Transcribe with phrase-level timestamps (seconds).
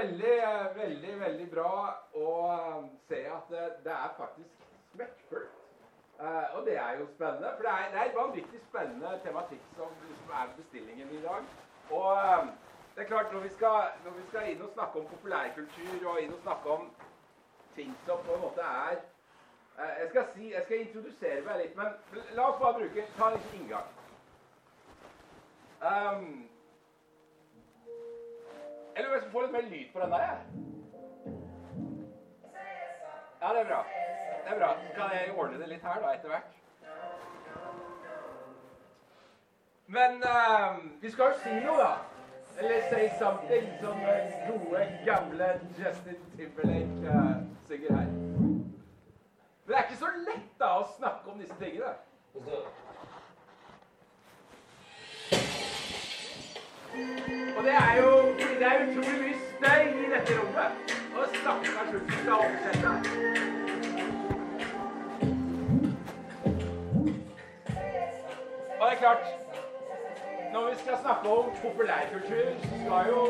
[0.00, 0.36] veldig,
[0.76, 1.72] veldig, veldig bra
[2.16, 3.52] å eh, se at
[3.84, 5.56] det, er faktisk smekkfullt.
[6.20, 9.92] Uh, og det er jo spennende, for det er, det er vanvittig spennende tematikk som,
[10.18, 11.46] som er bestillingen i dag.
[11.96, 12.50] Og uh,
[12.96, 16.20] det er klart, når vi, skal, når vi, skal, inn og snakke om populærkultur og
[16.20, 16.90] inn og snakke om
[17.78, 21.80] ting som på en måte er uh, jeg, skal si, jeg skal introdusere meg litt,
[21.80, 23.96] men la oss bare bruke ta en inngang.
[25.80, 26.49] Um,
[29.06, 30.18] om jeg skal få litt mer lyd på den der.
[30.18, 30.38] jeg.
[33.42, 33.84] Ja, det er bra.
[34.44, 34.70] Det er bra.
[34.94, 36.56] Kan jeg ordne det litt her da, etter hvert.
[39.86, 41.92] Men uh, vi skal jo si noe, da.
[42.60, 43.96] Eller say something, som
[44.50, 45.48] gode, gamle
[45.78, 48.06] Justin Timberlake uh, synger her.
[48.10, 51.94] Men det er ikke så lett da å snakke om disse tingene.
[57.56, 58.10] Og det er jo
[58.60, 60.96] det er utrolig mye støy i dette rommet.
[61.16, 62.90] Og stakkars hun skal oppsette.
[68.80, 69.24] Og det er klart
[70.52, 73.22] Når vi skal snakke om populærkultur, så skal jo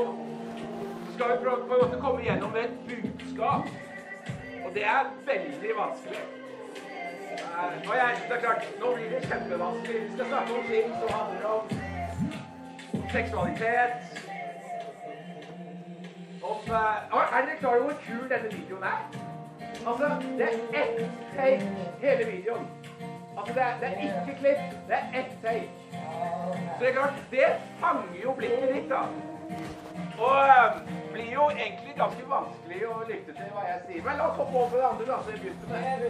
[1.14, 3.68] skal vi på en måte komme gjennom et budskap.
[4.64, 6.22] Og det er veldig vanskelig.
[7.32, 10.02] Eh, og jeg, det er klart, Nå blir det kjempevanskelig.
[10.02, 11.89] Vi skal snakke om ting som handler om
[13.12, 13.90] seksualitet
[16.42, 19.00] Om uh, Er dere klar over hvor kul denne videoen er?
[19.86, 20.06] Altså,
[20.38, 21.66] det er ett take
[22.00, 22.66] hele videoen.
[23.38, 25.70] Altså, det er, det er ikke klipp, det er ett take.
[26.76, 27.48] Så det er klart, det
[27.80, 29.00] fanger jo blikket ditt, da.
[30.18, 30.80] Og uh,
[31.12, 34.04] blir jo egentlig ganske vanskelig å lytte til hva jeg sier.
[34.06, 35.06] Men la oss hoppe over på det andre.
[35.12, 36.04] da, så vi, begynte med.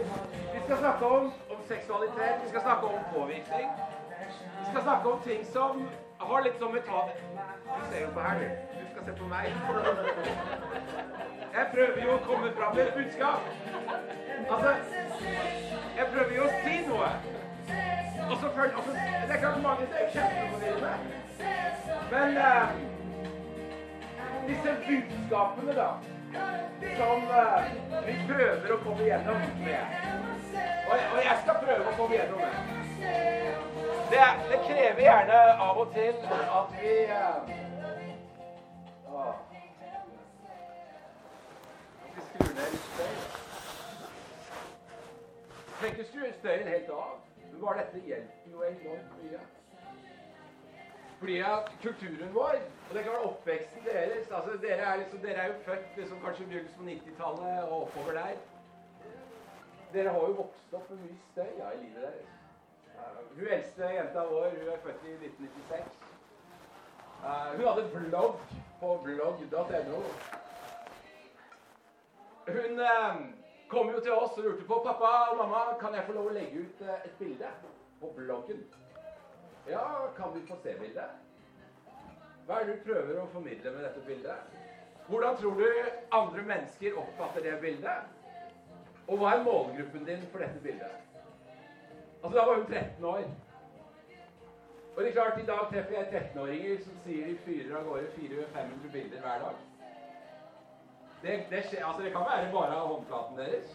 [0.53, 3.67] Vi skal snakke om, om seksualitet, vi skal snakke om påvirkning.
[4.59, 5.85] Vi skal snakke om ting som
[6.29, 7.09] har litt sånn metall...
[7.71, 8.47] Du ser jo på her, du.
[8.77, 9.45] Du skal se på meg.
[11.51, 13.41] Jeg prøver jo å komme fram med et budskap.
[14.41, 14.73] Altså
[15.97, 17.09] Jeg prøver jo å si noe.
[18.27, 20.93] Og så føler altså, Det er klart mange er kjempeforvirrende.
[22.11, 22.67] Men uh,
[24.47, 25.89] disse budskapene, da,
[26.99, 27.59] som uh,
[28.07, 29.83] vi prøver å komme gjennom med
[30.91, 33.70] og, og jeg skal prøve å komme gjennom
[34.11, 34.19] det.
[34.19, 36.15] er, det, krever gjerne av og til
[36.57, 37.37] at vi uh,
[42.15, 43.13] Vi skrur ned litt støy.
[45.79, 47.15] Trenger ikke skru støyen helt av.
[47.47, 49.41] Men bare dette hjelper jo enormt mye.
[51.21, 52.55] Fordi at kulturen vår,
[52.89, 56.21] og det kan være oppveksten deres altså Dere er, liksom, dere er jo født liksom,
[56.25, 58.37] kanskje begynnelsen på 90-tallet og oppover der.
[59.93, 62.40] Dere har jo vokst opp med mye støy ja, i livet deres.
[63.35, 65.99] Hun eldste jenta vår hun er født i 1996.
[67.21, 68.39] Uh, hun hadde blogg
[68.79, 70.01] på blogg.no.
[72.47, 73.21] Hun uh,
[73.67, 76.37] kom jo til oss og lurte på pappa og mamma, kan jeg få lov å
[76.37, 77.51] legge ut uh, et bilde
[78.01, 78.63] på bloggen.
[79.69, 79.83] Ja,
[80.17, 81.19] kan vi få se bildet?
[82.47, 84.57] Hva er det du prøver å formidle med dette bildet?
[85.07, 85.67] Hvordan tror du
[86.17, 88.09] andre mennesker oppfatter det bildet?
[89.07, 91.10] Og hva er målgruppen din for dette bildet?
[92.23, 93.23] Altså, Da var hun 13 år.
[94.95, 98.09] Og det er klart, I dag treffer jeg 13-åringer som sier de fyrer av gårde
[98.17, 99.55] 400-500 bilder hver dag.
[101.21, 103.71] Det, det, skjer, altså det kan være bare av håndflaten deres.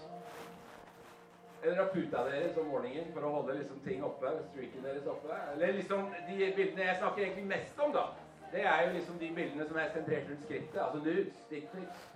[1.63, 4.33] Eller av puta deres om morgenen for å holde liksom ting oppe.
[4.51, 5.41] streaken deres oppe.
[5.55, 8.05] Eller liksom de bildene jeg snakker egentlig mest om, da.
[8.53, 10.79] Det er jo liksom de bildene som er sentrert rundt skrittet.
[10.85, 12.07] Altså nudes, stickpics.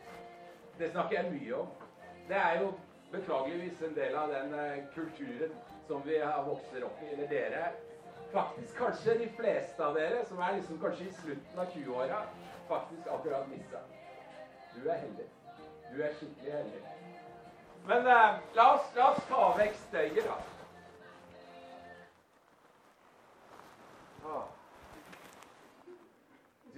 [0.79, 1.75] Det snakker jeg mye om.
[2.29, 2.73] Det er jo
[3.13, 5.57] beklageligvis en del av den uh, kulturen
[5.91, 7.73] som vi vokser opp i, eller dere.
[8.33, 12.21] Faktisk kanskje de fleste av dere, som er liksom kanskje i slutten av 20-åra,
[12.69, 13.81] faktisk akkurat missa.
[14.75, 15.27] Du er heldig.
[15.91, 16.83] Du er skikkelig heldig.
[17.89, 20.39] Men eh, la, oss, la, oss, ta vekk støyet, da.
[24.31, 24.47] Ah.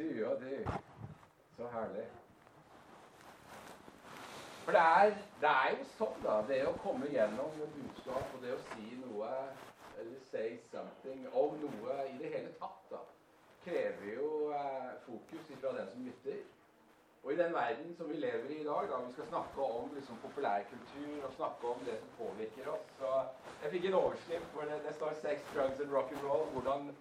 [0.00, 0.56] Du og du.
[1.60, 2.08] Så herlig.
[4.64, 6.38] For det er, det er, jo sånn, da.
[6.48, 9.30] Det å komme gjennom med budskap og det å si noe
[9.98, 13.00] eller say something om noe i det hele tatt, da,
[13.64, 16.40] krever jo eh, fokus fra den som lytter.
[17.22, 19.92] Og i den verden som vi lever i i dag, da vi skal snakke om
[19.94, 23.12] liksom, populærkultur og snakke om det som påvirker oss så
[23.62, 26.50] Jeg fikk en overskrift hvor det, det står 'Sex, drugs and rock and roll'.
[26.54, 26.96] Hvordan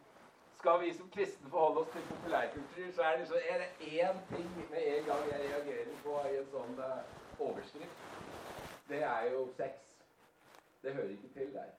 [0.60, 2.92] skal vi som kristne forholde oss til populærkultur?
[2.96, 3.70] Så er det liksom, er det
[4.02, 8.08] én ting med en gang jeg reagerer på i en sånn uh, overskrift.
[8.90, 9.98] Det er jo sex.
[10.84, 11.70] Det hører ikke til der.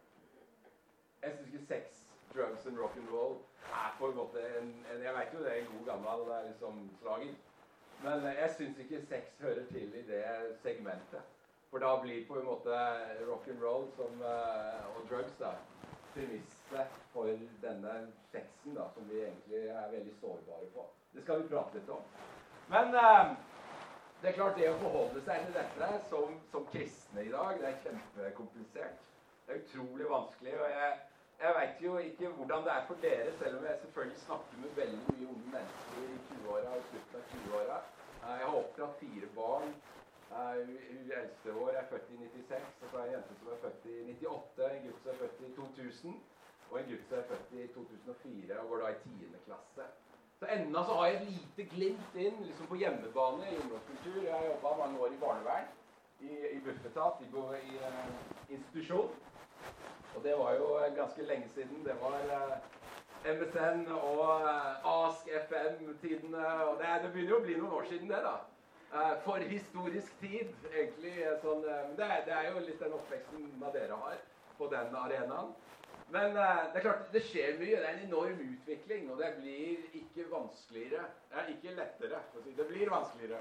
[1.22, 2.04] Jeg syns ikke sex,
[2.34, 3.36] drugs and rock and roll
[3.72, 6.36] er på en måte en, en Jeg veit jo det er en god gammel det
[6.36, 7.34] er liksom slager.
[8.02, 10.24] Men jeg syns ikke sex hører til i det
[10.62, 11.22] segmentet.
[11.70, 12.78] For da blir på en måte
[13.28, 15.52] rock and roll som, uh, og drugs da,
[16.14, 17.30] premisset for
[17.62, 17.94] denne
[18.32, 20.84] sexen da, som vi egentlig er veldig sårbare på.
[21.14, 22.02] Det skal vi prate litt om.
[22.74, 23.32] Men uh,
[24.22, 27.70] det er klart det å forholde seg til dette som, som kristne i dag, det
[27.70, 29.08] er kjempekomplisert.
[29.46, 30.52] Det er utrolig vanskelig.
[30.60, 30.92] og jeg
[31.42, 34.76] jeg veit jo ikke hvordan det er for dere, selv om jeg selvfølgelig snakker med
[34.76, 37.78] veldig mye unge mennesker i 20-åra og slutten av 20-åra.
[38.26, 39.72] Eh, jeg har oppdratt fire barn.
[40.36, 40.60] Eh,
[40.92, 43.90] hun eldste vår er født i 96, og så er en jente som er født
[43.90, 46.14] i 98, en gutt som er født i 2000,
[46.70, 49.42] og en gutt som er født i 2004 og går da i 10.
[49.48, 49.90] klasse.
[50.42, 54.16] Så ennå så har jeg et lite glimt inn liksom på hjemmebane i ungdomskultur.
[54.24, 55.68] Jeg har jobba mange år i barnevern,
[56.20, 57.28] i, i Bufetat, i,
[57.68, 58.08] i uh,
[58.48, 59.12] institusjon.
[60.16, 60.66] Og det var jo
[60.96, 61.84] ganske lenge siden.
[61.84, 64.50] Det var eh, MSN og
[64.94, 66.46] Ask FM-tidene.
[66.64, 68.34] og det, det, begynner jo å bli noen år siden, det, da.
[69.22, 71.14] For historisk tid, egentlig.
[71.44, 74.18] Sånn, det, det, er jo litt den oppveksten dere har
[74.58, 75.54] på den arenaen.
[76.12, 77.78] Men det er klart, det skjer mye.
[77.80, 79.10] Det er en enorm utvikling.
[79.12, 81.06] Og det blir ikke vanskeligere.
[81.32, 82.22] Det ikke lettere.
[82.56, 83.40] Det blir vanskeligere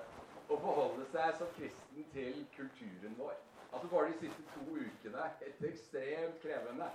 [0.52, 3.36] å forholde seg som kristen til kulturen vår.
[3.72, 6.88] Altså bare de siste to ukene et ekstremt krevende.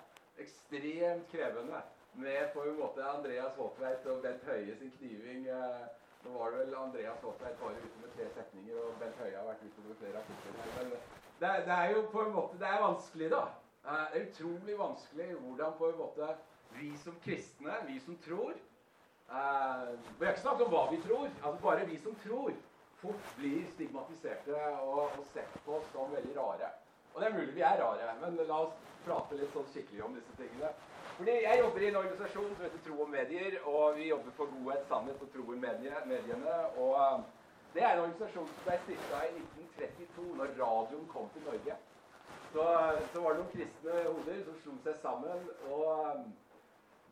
[0.44, 1.81] Ekstremt krevende
[2.20, 5.46] med på en måte Andreas Håtveit og Bent Høie sin kniving.
[5.49, 5.87] Eh,
[6.25, 9.49] nå var det vel Andreas Håtveit bare ute med tre setninger, og Bent Høie har
[9.49, 10.75] vært ute med flere artikler.
[10.76, 10.93] Men
[11.40, 13.43] det, det, er jo på en måte Det er vanskelig, da.
[13.87, 16.29] Eh, det er utrolig vanskelig hvordan på en måte
[16.79, 18.50] vi som kristne, vi som tror
[19.31, 22.50] uh, Vi har ikke snakket om hva vi tror, altså bare vi som tror
[22.99, 26.73] fort blir stigmatiserte og, og, sett på som veldig rare.
[27.15, 30.19] Og det er mulig vi er rare, men la oss prate litt sånn skikkelig om
[30.19, 30.75] disse tingene.
[31.17, 34.50] Fordi Jeg jobber i en organisasjon som heter Tro og Medier, og vi jobber for
[34.56, 36.56] godhet, sannhet og tro i mediene.
[36.83, 37.27] og um,
[37.75, 41.79] Det er en organisasjon som ble stifta i 1932, når radioen kom til Norge.
[42.56, 45.49] Så, så, var det noen kristne hoder som slo seg sammen.
[45.69, 46.29] og um,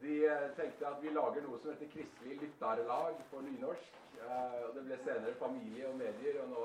[0.01, 3.99] de eh, tenkte at vi lager noe som heter Kristelig lytterlag på nynorsk.
[4.25, 6.63] Eh, og Det ble senere familie og medier, og nå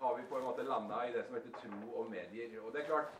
[0.00, 2.56] har vi på en måte landa i det som heter tro og medier.
[2.64, 3.12] Og det er klart,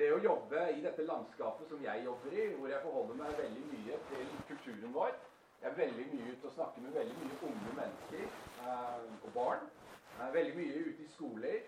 [0.00, 3.62] det å jobbe i dette landskapet som jeg jobber i, hvor jeg forholder meg veldig
[3.68, 5.12] mye til kulturen vår
[5.60, 9.70] Jeg er veldig mye ute og snakker med veldig mye unge mennesker eh, og barn.
[10.18, 11.62] Er veldig mye ute i skoler.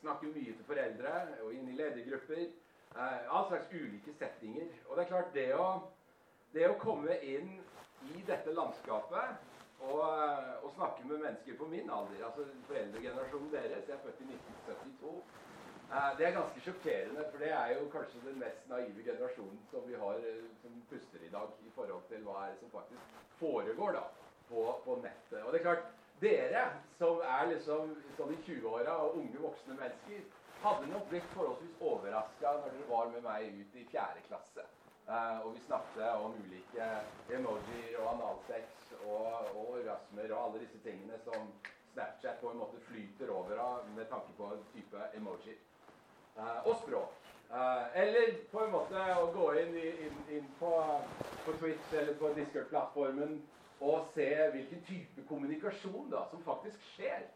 [0.00, 2.42] Snakker mye til foreldre og inn i ledergrupper.
[2.96, 4.68] Eh, all slags ulike settinger.
[4.88, 5.68] Og det er klart, det å
[6.52, 7.50] det å komme inn
[8.14, 9.42] i dette landskapet
[9.78, 14.22] og, eh, og, snakke med mennesker på min alder, altså foreldregenerasjonen deres Jeg er født
[14.24, 15.12] i 1972.
[15.88, 19.86] Eh, det er ganske sjokkerende, for det er jo kanskje den mest naive generasjonen som
[19.86, 23.22] vi har eh, som puster i dag, i forhold til hva er det som faktisk
[23.38, 24.04] foregår da,
[24.50, 25.40] på, på nettet.
[25.44, 25.86] Og det er klart,
[26.20, 26.64] dere
[26.98, 30.26] som er liksom sånn i 20-åra og unge voksne mennesker,
[30.62, 34.66] hadde nok blitt forholdsvis overraska når dere var med meg ut i fjerde klasse.
[35.08, 36.88] Uh, og vi snakket om ulike
[37.32, 41.46] emojier og analsex og, og orgasmer og alle disse tingene som
[41.94, 45.56] Snapchat på en måte flyter over av med tanke på en type emoji.
[46.36, 47.14] Uh, og språk.
[47.48, 50.74] Uh, eller på en måte å gå inn, inn, inn på,
[51.46, 53.38] på, Twitch eller på Discord-plattformen
[53.80, 57.26] og se hvilken type kommunikasjon da, som faktisk skjer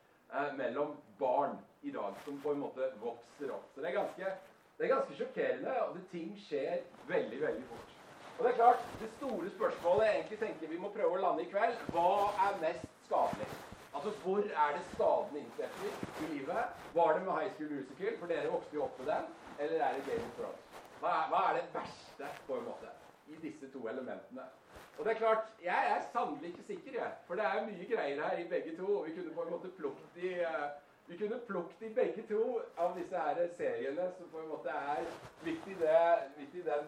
[0.56, 3.68] mellom barn i dag, som på en måte vokser opp.
[3.74, 4.32] Så det er ganske
[4.78, 7.90] det er ganske sjokkerende, og det, ting skjer veldig, veldig fort.
[8.38, 11.44] Og det er klart, det store spørsmålet jeg egentlig tenker vi må prøve å lande
[11.44, 12.08] i kveld, hva
[12.46, 13.46] er mest skadelig?
[13.92, 16.80] Altså, Hvor er det skadene inntreffer i livet?
[16.94, 19.28] Var det med High School Musical, for dere vokste jo opp med den?
[19.60, 20.66] Eller er det Game of Thrones?
[21.02, 22.92] Hva er, hva er det verste, på en måte,
[23.28, 24.48] i disse to elementene?
[25.02, 27.12] Og det er klart, Jeg er sannelig ikke sikker, jeg.
[27.26, 28.98] For det er mye greier her i begge to.
[28.98, 30.68] og Vi kunne på en måte plukket de uh,
[31.06, 35.02] vi kunne plukket i begge to av disse her seriene som på en måte er
[35.44, 36.04] midt i det,
[36.36, 36.86] midt i den,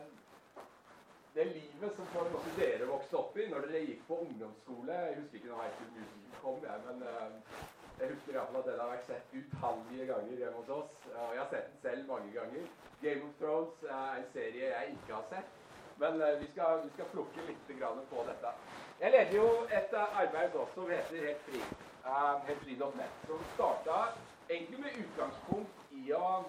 [1.34, 5.00] det livet som på en måte dere vokste opp i når dere gikk på ungdomsskole.
[5.08, 7.58] Jeg husker ikke når High School Musical kom, jeg, men uh,
[7.98, 10.94] jeg husker iallfall at den har vært sett utallige ganger hjemme hos oss.
[11.10, 12.72] Og jeg har sett den selv mange ganger.
[13.02, 15.63] Game of Thrones er en serie jeg ikke har sett.
[15.96, 17.72] Men uh, vi, skal, vi, skal, plukke litt
[18.10, 18.52] på dette.
[19.00, 21.60] Jeg leder jo et arbeid også som heter Helt fri
[22.06, 24.00] uh, helfri.net, som starta
[24.48, 26.44] egentlig med utgangspunkt i å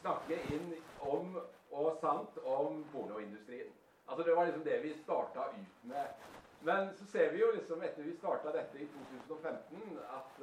[0.00, 1.36] snakke inn om
[1.76, 3.72] og sant om pornoindustrien.
[4.06, 6.06] Altså Det var liksom det vi starta ut med.
[6.62, 8.86] Men så ser vi jo liksom etter vi starta dette i
[9.26, 10.38] 2015, at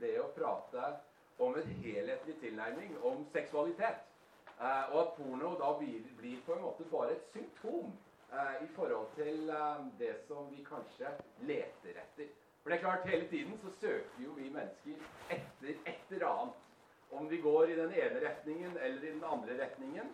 [0.00, 0.90] det å prate
[1.38, 4.04] om en helhetlig tilnærming om seksualitet,
[4.60, 7.92] uh, og at porno da blir, blir, på en måte bare et symptom
[8.32, 9.50] eh, i forhold til
[9.98, 11.12] det som vi kanskje
[11.48, 12.30] leter etter.
[12.62, 16.62] For det er klart, hele tiden så søker jo vi mennesker etter et eller annet.
[17.12, 20.08] Om vi går i den ene retningen eller i den andre retningen,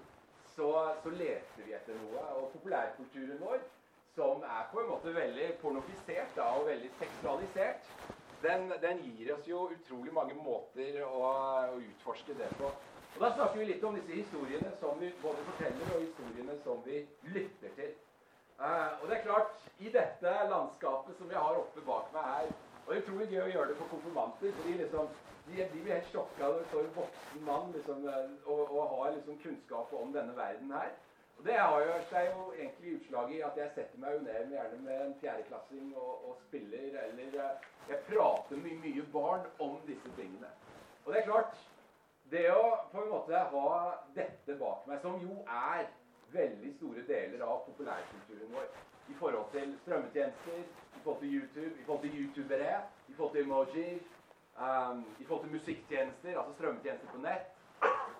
[0.57, 2.25] så, så leter vi etter noe.
[2.37, 3.63] Og populærkulturen vår,
[4.15, 7.89] som er på en måte veldig pornofisert da, og veldig seksualisert,
[8.43, 11.21] den, den, gir oss jo utrolig mange måter å,
[11.73, 12.69] å, utforske det på.
[13.15, 16.81] Og Da snakker vi litt om disse historiene som vi både forteller, og historiene som
[16.87, 17.03] vi
[17.35, 17.93] lytter til.
[18.63, 22.51] Uh, og det er klart, i dette landskapet som jeg har oppe bak meg her
[22.85, 24.53] Og det er utrolig gøy å gjøre det for konfirmanter.
[24.59, 25.09] fordi liksom,
[25.47, 28.83] de, de, blir helt sjokka når det står en voksen mann liksom, eh, og, og,
[28.93, 30.93] har liksom kunnskap om denne verden her.
[31.39, 34.55] Og Det har jo seg jo egentlig utslag i at jeg setter meg jo ned
[34.57, 39.79] gjerne med en fjerdeklassing og, og spiller, eller eh, jeg prater med mye barn om
[39.87, 40.51] disse tingene.
[41.05, 41.59] Og det er klart,
[42.33, 42.63] det å
[42.93, 43.73] på en måte ha
[44.17, 45.91] dette bak meg, som jo er
[46.33, 48.69] veldig store deler av populærkulturen vår.
[49.13, 50.63] I forhold til strømmetjenester,
[50.97, 53.89] i forhold til YouTube, i forhold til youtubere, i forhold til emoji,
[54.57, 57.53] um, i forhold til musikktjenester, altså strømmetjenester på nett.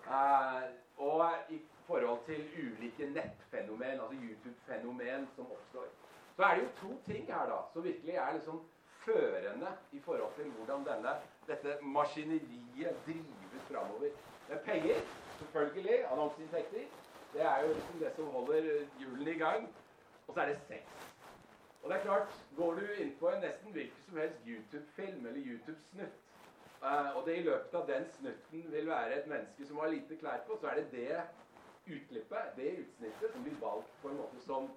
[0.09, 0.67] Uh,
[1.09, 5.89] og i forhold til ulike nettfenomen, altså YouTube-fenomen, som oppstår.
[6.37, 8.61] Så er det jo to ting her da, som virkelig er liksom
[9.05, 11.17] førende i forhold til hvordan denne,
[11.49, 13.42] dette maskineriet drives
[13.73, 14.11] framover.
[14.49, 15.01] Men penger,
[15.39, 16.85] selvfølgelig, annonseinntekter,
[17.35, 19.75] det er jo liksom det som holder hjulene i gang.
[20.29, 20.83] Og så er det sex.
[21.83, 25.41] Og det er klart, Går du inn på en nesten hvilken som helst YouTube-film eller
[25.41, 26.19] YouTube-snutt,
[26.83, 30.17] uh, og det i løpet av den snutten vil være et menneske som har lite
[30.21, 31.23] klær på, så er det det
[31.87, 34.71] utklippet, det utsnittet, som blir valgt på en måte som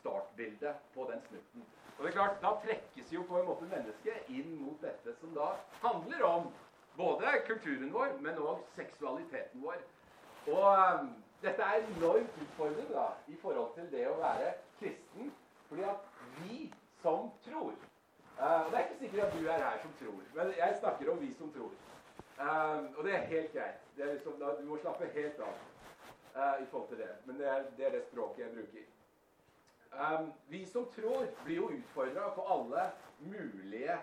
[0.00, 1.64] startbildet på den snutten.
[1.98, 5.32] Og det er klart, Da trekkes jo på en måte mennesket inn mot dette som
[5.34, 6.50] da handler om
[6.96, 9.80] både kulturen vår, men òg seksualiteten vår.
[10.46, 10.66] Og
[11.00, 11.10] um,
[11.42, 15.32] dette er enormt utfordrende da, i forhold til det å være kristen.
[15.68, 16.08] Fordi at
[16.40, 16.72] vi
[17.02, 17.72] som tror
[18.38, 21.20] uh, Det er ikke sikkert at du er her som tror, men jeg snakker om
[21.20, 21.72] vi som tror.
[22.36, 23.80] Um, og det er helt greit.
[23.98, 25.54] Er liksom, da, du må slappe helt av
[26.36, 27.12] uh, i forhold til det.
[27.24, 28.92] Men det er, det er det, språket jeg bruker.
[29.96, 33.96] Um, vi som tror, blir jo utfordra på alle mulige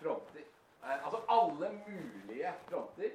[0.00, 0.48] fronter.
[0.86, 3.10] Uh, altså alle mulige fronter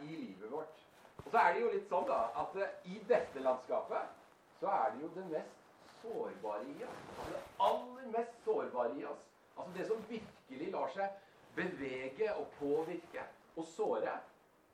[0.00, 0.86] i livet vårt.
[1.24, 4.16] Og så er det jo litt sånn da, at uh, i dette landskapet
[4.60, 5.60] så er det jo det mest
[6.02, 7.02] sårbare i oss.
[7.18, 9.26] Altså det aller mest sårbare i oss.
[9.56, 11.20] Altså det som virkelig lar seg
[11.56, 13.24] bevege og påvirke
[13.56, 14.16] og såre,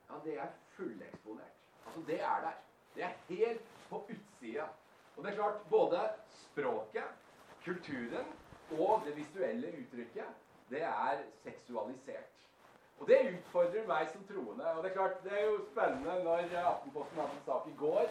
[0.07, 1.55] ja, det er fulleksponert.
[1.85, 2.59] Altså det er der.
[2.95, 4.67] Det er helt på utsida.
[5.15, 7.15] Og det er klart, både språket,
[7.63, 8.27] kulturen
[8.77, 12.33] og det visuelle uttrykket, det er seksualisert.
[12.99, 14.71] Og det utfordrer meg som troende.
[14.73, 18.07] Og det er klart, det er jo spennende når Aftenposten hadde en sak i går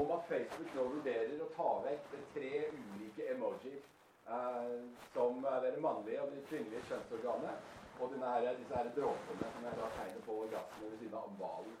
[0.00, 4.76] om at Facebook nå vurderer å ta vekk tre ulike emojier eh,
[5.14, 7.66] som det mannlige og det kvinnelige kjønnsorganet.
[8.00, 11.74] Og her, disse her dråpene som jeg da tegner på orgasmen ved siden av hvalen.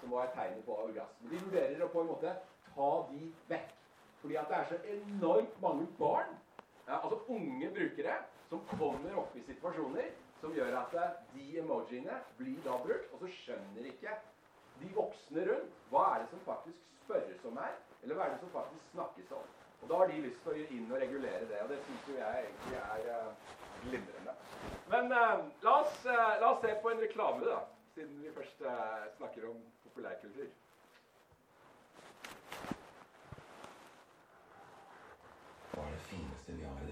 [0.00, 1.30] Som var tegnet på orgasmen.
[1.30, 2.34] De vurderer å på en måte
[2.74, 3.70] ta de vekk.
[4.22, 6.34] Fordi at det er så enormt mange barn,
[6.86, 8.18] ja, altså unge brukere,
[8.52, 10.94] som kommer opp i situasjoner som gjør at
[11.32, 14.12] de emojiene blir da brukt, og så skjønner ikke
[14.82, 18.42] de voksne rundt hva er det som faktisk spørres om her, eller hva er det
[18.42, 19.46] som faktisk snakkes om.
[19.80, 22.18] Og Da har de lyst til å inn og regulere det, og det syns jo
[22.18, 23.54] jeg egentlig er uh,
[23.86, 24.34] glimrende.
[24.92, 27.62] Men uh, la, oss, uh, la, oss, se på en reklame, da,
[27.96, 28.66] siden vi først
[29.16, 30.52] snakker om populærkultur.
[35.72, 36.91] Hva er det fineste vi har i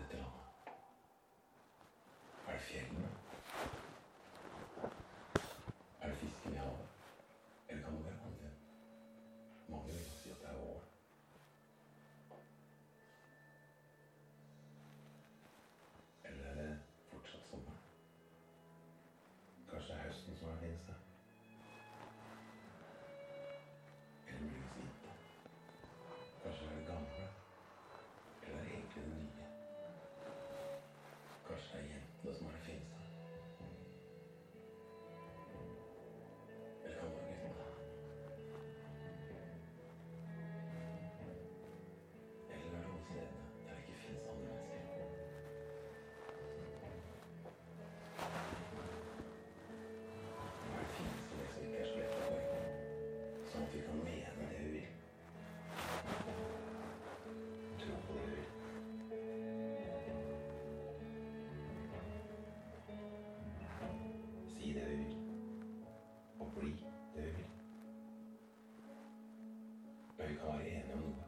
[70.40, 71.24] ikke kan være enige om noe.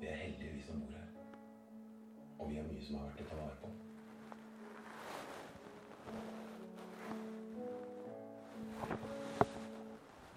[0.00, 1.08] Vi er heldige, vi som bor her.
[2.38, 3.68] Og vi har mye som har vært å ta vare på.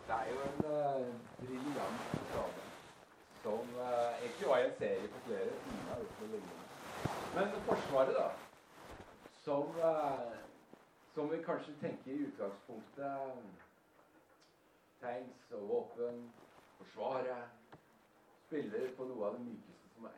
[0.08, 1.08] Det er jo en uh,
[1.42, 2.66] briljant skade
[3.42, 6.06] som uh, egentlig var i en serie på flere timer.
[7.36, 8.30] Men Forsvaret, da.
[9.44, 10.38] Som, uh,
[11.16, 13.12] som vi kanskje tenker i utgangspunktet
[15.08, 16.34] Tanks og våpen,
[16.78, 17.44] Forsvaret,
[18.48, 20.18] spiller på noe av det mykeste som er.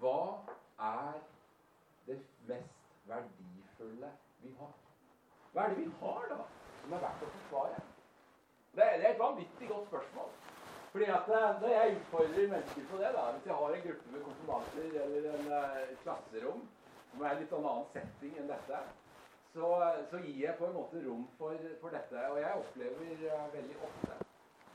[0.00, 0.22] Hva
[0.86, 1.20] er
[2.08, 2.16] det
[2.48, 4.10] mest verdifulle
[4.42, 4.72] vi har?
[5.52, 6.40] Hva er det vi har, da,
[6.80, 7.78] som er verdt å forsvare?
[8.74, 10.34] Det, er et vanvittig godt spørsmål.
[10.90, 14.16] Fordi at eh, Når jeg utfordrer mennesker på det, da, hvis jeg har en gruppe
[14.16, 16.66] med konfirmanter eller en uh, klasserom
[17.12, 18.82] som er litt sånn annen setting enn dette,
[19.52, 19.68] så,
[20.10, 22.26] så, gir jeg på en måte rom for, for dette.
[22.32, 24.18] Og jeg opplever uh, veldig ofte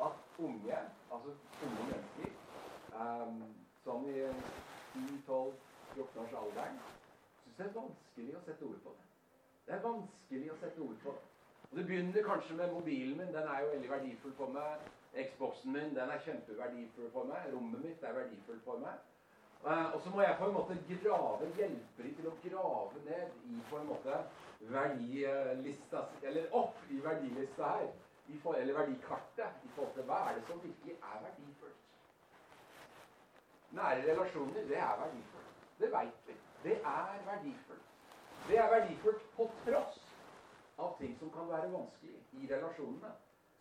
[0.06, 0.80] at unge,
[1.12, 1.36] altså
[1.68, 2.34] unge mennesker,
[3.00, 3.38] um,
[3.86, 4.18] sånn i
[4.96, 6.82] 10-12-14 års alderen,
[7.46, 9.08] syns det er vanskelig å sette ord på det.
[9.66, 11.32] Det er vanskelig å sette ord på det.
[11.72, 13.34] Og Det begynner kanskje med mobilen min.
[13.34, 14.84] Den er jo veldig verdifull for meg.
[15.16, 17.48] Xboxen min den er kjempeverdifull for meg.
[17.54, 19.00] Rommet mitt er verdifullt for meg.
[19.66, 23.40] Uh, og så må jeg på en måte grave, hjelpe dem til å grave ned
[23.50, 24.20] i på en måte
[24.60, 27.88] verdilista Eller opp i verdilista her.
[28.44, 31.82] For, eller verdikartet i forhold til hva er det som virkelig er verdifullt.
[33.78, 35.52] Nære relasjoner, det er verdifullt.
[35.80, 36.34] Det veit vi.
[36.64, 37.92] Det er verdifullt.
[38.48, 40.02] Det er verdifullt på tross
[40.78, 43.12] av ting som kan være vanskelig i relasjonene,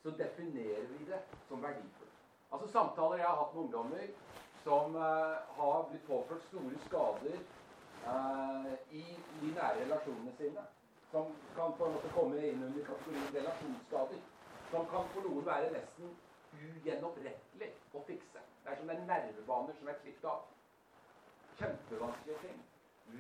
[0.03, 2.17] så definerer vi det som verdifullt.
[2.53, 4.07] Altså Samtaler jeg har hatt med ungdommer
[4.65, 7.39] som uh, har blitt påført store skader
[8.07, 9.05] uh, i
[9.41, 10.65] de nære relasjonene sine.
[11.15, 14.23] Som kan på en måte komme inn under kategorien relasjonsskader.
[14.71, 16.09] Som kan for noen være nesten
[16.59, 18.43] ugjenopprettelig å fikse.
[18.65, 20.49] Det er som en nervebaner som er klippet av.
[21.61, 22.59] Kjempevanskelige ting.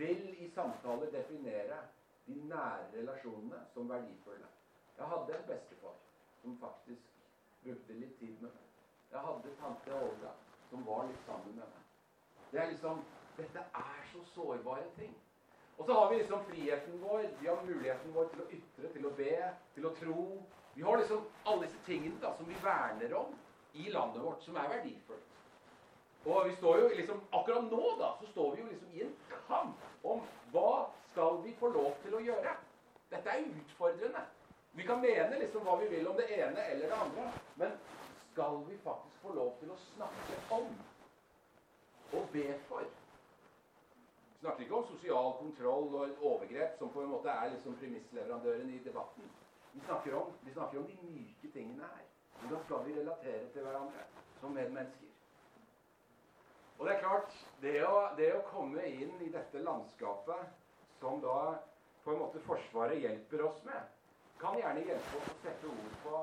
[0.00, 1.78] Vil i samtaler definere
[2.26, 4.50] de nære relasjonene som verdifulle.
[4.98, 5.94] Jeg hadde en bestefar
[6.42, 7.14] som faktisk
[7.62, 8.70] brukte litt tid med meg.
[9.12, 10.34] Jeg hadde tante Olga
[10.72, 11.86] som var litt sammen med meg.
[12.50, 13.06] Det er liksom,
[13.38, 15.14] Dette er så sårbare ting.
[15.76, 19.06] Og så har vi liksom friheten vår, vi har muligheten vår til å ytre, til
[19.06, 19.38] å be,
[19.74, 20.26] til å tro.
[20.74, 23.34] Vi har liksom alle disse tingene da, som vi verner om
[23.72, 25.32] i landet vårt, som er verdifullt.
[26.24, 29.16] Og vi står jo liksom, Akkurat nå da, så står vi jo liksom i en
[29.48, 30.22] kamp om
[30.54, 32.54] hva skal vi få lov til å gjøre?
[33.10, 34.24] Dette er utfordrende.
[34.74, 37.28] Vi kan mene liksom hva vi vil om det ene eller det andre,
[37.60, 37.76] men
[38.32, 40.72] skal vi faktisk få lov til å snakke om
[42.14, 42.86] og be for?
[44.44, 48.80] Snakker ikke om sosial kontroll og overgrep, som på en måte er liksom premissleverandøren i
[48.84, 49.30] debatten.
[49.72, 52.02] Vi snakker, om, vi snakker om de myke tingene her.
[52.40, 54.04] Hvordan skal vi relatere til hverandre
[54.40, 55.08] som medmennesker?
[56.78, 60.52] Og det er klart, det å, det å komme inn i dette landskapet
[61.00, 61.38] som da
[62.04, 63.94] på en måte Forsvaret hjelper oss med,
[64.42, 66.20] kan gjerne hjelpe oss å sette ord på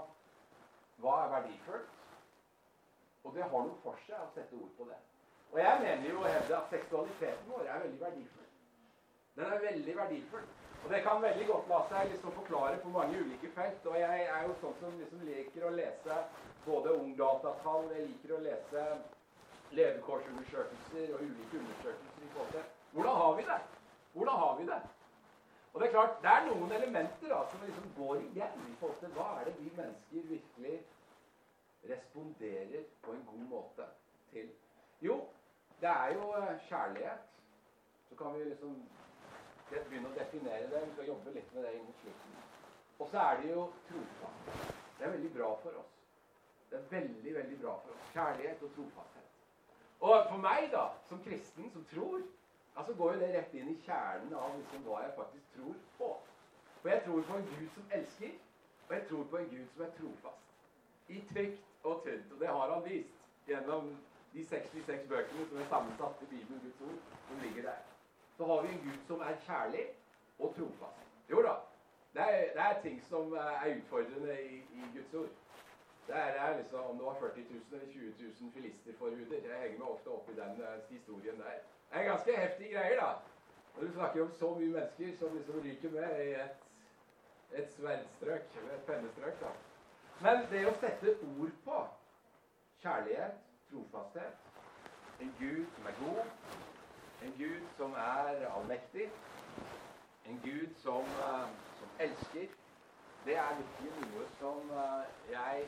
[1.01, 1.97] hva er verdifullt.
[3.25, 5.01] Og det har noe for seg å sette ord på det.
[5.51, 8.49] Og jeg mener jo å hevde at seksualiteten vår er veldig verdifull.
[9.35, 10.45] Den er veldig verdifull.
[10.83, 13.85] Og det kan veldig godt la seg liksom forklare på mange ulike felt.
[13.85, 16.21] Og jeg er jo sånn som liksom liker å lese
[16.65, 18.85] både ungdatatall, jeg liker å lese
[19.77, 23.59] levekårsundersøkelser og ulike undersøkelser i forhold hvordan har vi det?
[24.13, 24.81] Hvordan har vi det?
[25.73, 28.97] Og Det er klart, det er noen elementer da, som liksom går igjen i forhold
[28.99, 30.73] til hva er det vi mennesker virkelig
[31.91, 33.87] responderer på en god måte
[34.33, 34.49] til.
[35.01, 35.15] Jo,
[35.81, 37.27] det er jo eh, kjærlighet.
[38.09, 38.75] Så kan vi liksom
[39.69, 40.83] begynne å definere det.
[40.87, 42.41] Vi skal jobbe litt med det inn mot slutten.
[42.99, 44.75] Og så er det jo trofasthet.
[44.97, 45.95] Det er veldig bra for oss.
[46.69, 48.11] Det er veldig, veldig bra for oss.
[48.13, 49.39] Kjærlighet og trofasthet.
[50.01, 52.21] Og for meg, da, som kristen, som tror,
[52.75, 56.11] Altså går jo det rett inn i kjernen av liksom hva jeg faktisk tror på.
[56.81, 58.37] For jeg tror på en Gud som elsker,
[58.87, 60.47] og jeg tror på en Gud som er trofast.
[61.07, 62.31] I trygt og tynt.
[62.31, 63.91] Og det har han vist gjennom
[64.33, 67.81] de 66 bøkene som er sammensatt i Bibelen, Guds ord, som ligger der.
[68.37, 69.85] Så har vi en Gud som er kjærlig
[70.39, 71.07] og trofast.
[71.31, 71.55] Jo da,
[72.13, 75.33] det er, det er ting som er utfordrende i, i Guds ord.
[76.07, 79.59] Det er, det er liksom, Om det var 40 000 eller 20 000 filisterforhuder Jeg
[79.61, 81.59] henger meg ofte opp i den uh, historien der.
[81.91, 83.11] Det er ganske heftige greier, da.
[83.75, 86.65] Når du snakker om så mye mennesker som liksom ryker med i et,
[87.59, 89.51] et sverdstrøk, eller et pennestrøk, da.
[90.21, 91.79] Men det å sette ord på
[92.83, 93.39] kjærlighet,
[93.71, 94.33] trofasthet,
[95.21, 96.23] en Gud som er god,
[97.25, 99.11] en Gud som er allmektig,
[100.25, 101.47] en Gud som, uh,
[101.79, 102.47] som elsker,
[103.25, 105.67] det er virkelig noe som uh, jeg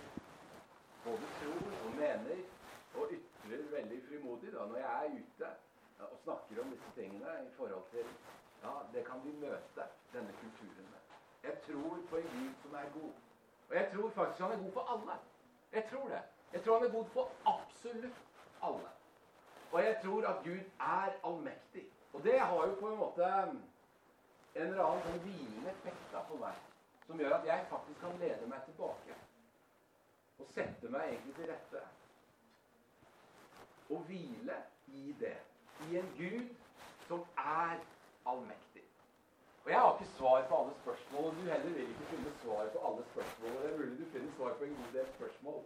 [1.06, 2.44] både tror og mener
[2.96, 5.50] og ytrer veldig frimodig da, når jeg er ute
[6.00, 8.06] og snakker om disse tingene i forhold til
[8.64, 11.02] Ja, det kan vi møte denne kulturen med.
[11.44, 13.14] Jeg tror på en Gud som er god.
[13.70, 15.18] Og jeg tror faktisk han er god for alle.
[15.74, 16.22] Jeg tror det.
[16.54, 18.20] Jeg tror han er god for absolutt
[18.62, 18.90] alle.
[19.72, 21.88] Og jeg tror at Gud er allmektig.
[22.14, 23.64] Og det har jo på en måte en
[24.56, 26.60] eller annen sånn hvilende effekt på meg,
[27.08, 29.18] som gjør at jeg faktisk kan lede meg tilbake.
[30.38, 31.82] Og sette meg egentlig til rette.
[33.90, 34.62] Og hvile
[34.94, 35.36] i det.
[35.90, 36.54] I en Gud
[37.08, 37.82] som er
[38.30, 38.86] allmektig.
[39.64, 42.70] Og Jeg har ikke svar på alle spørsmål, og du heller vil ikke finne svar
[42.74, 43.62] på alle spørsmål.
[43.62, 45.64] Det er mulig du finner svar på en god del spørsmål.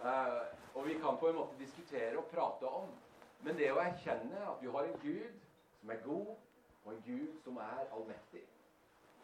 [0.00, 0.42] Uh,
[0.74, 2.88] og vi kan på en måte diskutere og prate om.
[3.44, 5.36] Men det å erkjenne at vi har en Gud
[5.80, 6.32] som er god,
[6.84, 8.42] og en Gud som er allmektig,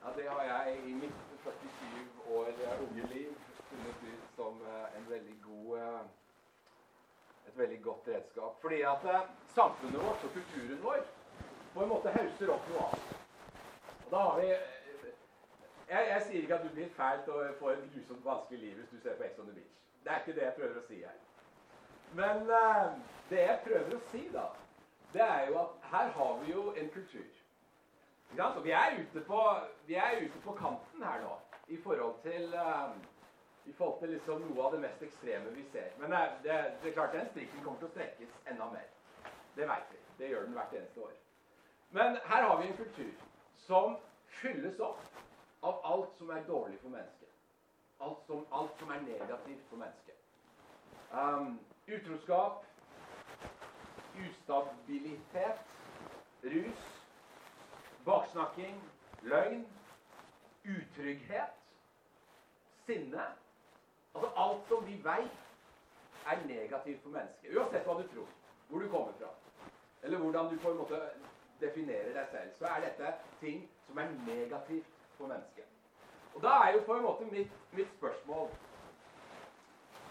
[0.02, 2.50] ja, det har jeg i mitt 47 år
[2.84, 3.32] unge liv
[3.70, 6.00] funnet ut som uh, en veldig god uh,
[7.48, 8.60] et veldig godt redskap.
[8.60, 9.06] Fordi at
[9.54, 11.00] samfunnet vårt og kulturen vår
[11.74, 13.16] på en måte hauser opp noe annet.
[14.04, 14.46] Og da har vi
[15.88, 18.94] jeg, jeg, sier ikke at du blir fælt og får et grusomt vanskelig liv hvis
[18.94, 19.85] du ser på Ex on the Beach.
[20.06, 21.14] Det er ikke det jeg prøver å si her.
[22.14, 22.92] Men eh,
[23.30, 24.44] det jeg prøver å si, da,
[25.10, 27.42] det er jo at her har vi jo en kultur.
[28.36, 29.40] Og vi er, ute på,
[29.86, 31.34] vi er ute på kanten her nå
[31.74, 32.94] i forhold til eh,
[33.66, 35.90] i forhold til liksom noe av det mest ekstreme vi ser.
[35.98, 38.86] Men det, det, det er klart den strikken kommer til å strekkes enda mer.
[39.58, 40.02] Det veit vi.
[40.20, 41.14] Det gjør den hvert eneste år.
[41.98, 43.14] Men her har vi en kultur
[43.66, 43.98] som
[44.38, 45.02] fylles opp
[45.66, 47.25] av alt som er dårlig for mennesket.
[48.00, 50.14] Alt som, alt som er negativt for mennesket.
[51.12, 52.64] Um, utroskap,
[54.24, 55.60] ustabilitet,
[56.44, 56.84] rus,
[58.04, 58.82] baksnakking,
[59.22, 59.66] løgn,
[60.64, 61.56] utrygghet,
[62.86, 63.22] sinne.
[64.14, 65.38] Altså alt som vi veit
[66.26, 67.56] er negativt for mennesket.
[67.56, 68.28] Uansett hva du tror,
[68.68, 69.32] hvor du kommer fra,
[70.02, 71.00] eller hvordan du på en måte
[71.60, 75.75] definerer deg selv, så er dette ting som er negativt for mennesket.
[76.36, 78.48] Og Da er jo på en måte mitt, mitt spørsmål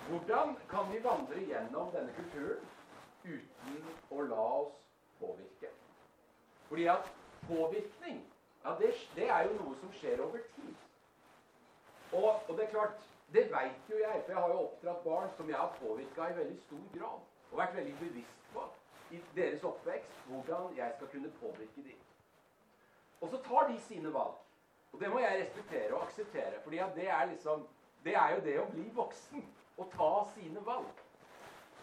[0.10, 2.66] Hvordan kan vi vandre gjennom denne kulturen
[3.26, 4.80] uten å la oss
[5.20, 5.70] påvirke?
[6.70, 7.12] Fordi at
[7.48, 8.24] påvirkning
[8.66, 10.74] ja, det, det er jo noe som skjer over tid.
[12.12, 15.30] Og, og det er klart, det veit jo jeg, for jeg har jo oppdratt barn
[15.38, 17.20] som jeg har påvirka i veldig stor grad.
[17.52, 18.66] Og vært veldig bevisst på
[19.14, 22.02] i deres oppvekst hvordan jeg skal kunne påvirke dem.
[23.22, 24.45] Og så tar de sine valg.
[24.96, 26.62] Og det må jeg respektere og akseptere.
[26.64, 26.84] for det
[27.30, 27.68] liksom
[28.04, 29.46] Det er jo det å bli voksen.
[29.78, 31.00] og ta sine valg.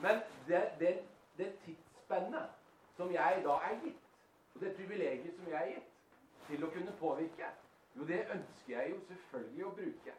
[0.00, 0.98] Men det, det,
[1.38, 2.48] det tidsspennet
[2.96, 4.06] som jeg da er gitt,
[4.54, 7.50] og det privilegiet som jeg er gitt til å kunne påvirke,
[7.94, 10.14] jo, det ønsker jeg jo selvfølgelig å bruke.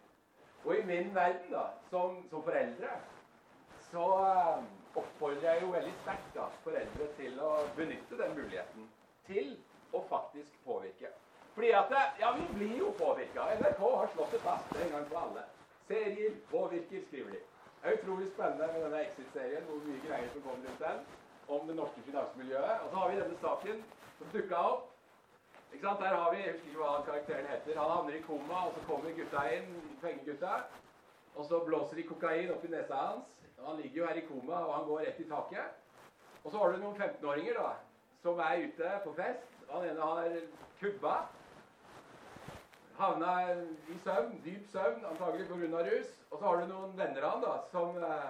[0.66, 2.94] Og i min verden, da, som, som foreldre,
[3.90, 4.64] så uh,
[4.96, 8.90] oppfordrer jeg jo veldig sterkt foreldre til å benytte den muligheten
[9.26, 9.56] til
[9.94, 11.10] å faktisk påvirke.
[11.56, 13.42] Fordi at Ja, vi blir jo påvirka.
[13.60, 15.44] NRK har slått det fast en gang for alle.
[15.88, 17.40] Serier påvirker, skriver de.
[17.84, 21.00] Det er utrolig spennende med denne Exit-serien, hvor mye greier som kommer rundt den,
[21.48, 22.80] om det norske finansmiljøet.
[22.84, 23.84] Og så har vi denne saken
[24.18, 24.90] som dukka opp.
[25.74, 26.00] Ikke sant?
[26.00, 27.80] Der har vi, Jeg husker ikke hva karakteren heter.
[27.80, 29.70] Han havner i koma, og så kommer gutta inn,
[30.02, 30.56] pengegutta.
[31.36, 33.38] Og så blåser de kokain opp i nesa hans.
[33.66, 35.80] Han ligger jo her i koma, og han går rett i taket.
[36.44, 37.70] Og så har du noen 15-åringer da,
[38.24, 39.48] som er ute på fest.
[39.72, 40.38] Han ene har
[40.80, 41.16] kubba.
[43.04, 43.34] Havna
[43.92, 45.84] i søvn, dyp søvn, antagelig pga.
[45.90, 46.12] rus.
[46.32, 48.30] Og så har du noen venner av han da, som eh,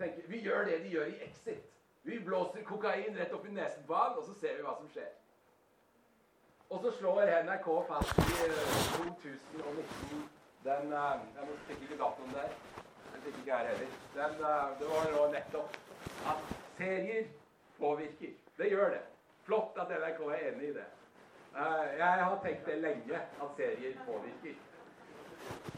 [0.00, 1.66] tenker vi gjør det de gjør i Exit.
[2.04, 4.88] Vi blåser kokain rett opp i nesen på han, og så ser vi hva som
[4.96, 5.12] skjer.
[6.70, 10.24] Og så slår NRK fast i 2019 eh,
[10.64, 12.56] den eh, Jeg fikk ikke datoen der
[13.24, 13.86] fikk ikke her heller.
[14.14, 15.76] Den, eh, det var nå nettopp
[16.32, 17.26] at serier
[17.78, 18.32] påvirker.
[18.58, 19.02] Det gjør det.
[19.44, 20.86] Flott at NRK er enig i det.
[21.56, 24.54] Eh, jeg har tenkt det lenge, at serier påvirker.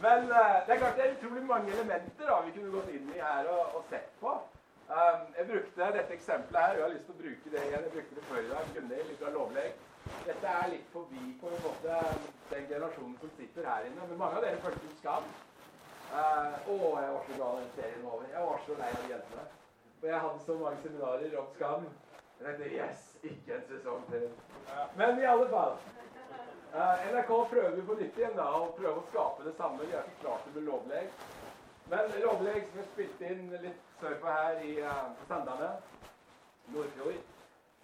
[0.04, 3.10] Men eh, det er klart det er utrolig mange elementer da, vi kunne gått inn
[3.12, 4.32] i her og, og sett på.
[5.36, 7.84] jeg brukte dette eksempelet her, og jeg har lyst til å bruke det igjen.
[7.86, 8.72] Jeg brukte det før i dag.
[8.76, 9.84] Gunnhild litt av Lovleg.
[10.26, 11.98] Dette er litt forbi på en måte
[12.52, 14.08] den generasjonen som sitter her inne.
[14.10, 15.26] Men mange av dere følte Skam.
[16.06, 18.28] Uh, å, jeg var så glad den serien var over.
[18.30, 19.46] Jeg var så lei av jentene.
[19.96, 21.88] Og jeg hadde så mange seminarer om Skam.
[22.38, 24.26] Jeg tenkte yes, ikke en sesong til.
[24.98, 25.76] Men i alle fall.
[26.76, 29.84] NRK prøver jo på nytt igjen da, å prøve å skape det samme.
[29.86, 31.06] Vi har ikke klart det med Lovleg.
[31.92, 35.70] Men Lovleg som er spilt inn litt sørpå her i uh, Sandane,
[36.74, 37.22] Nordfjord.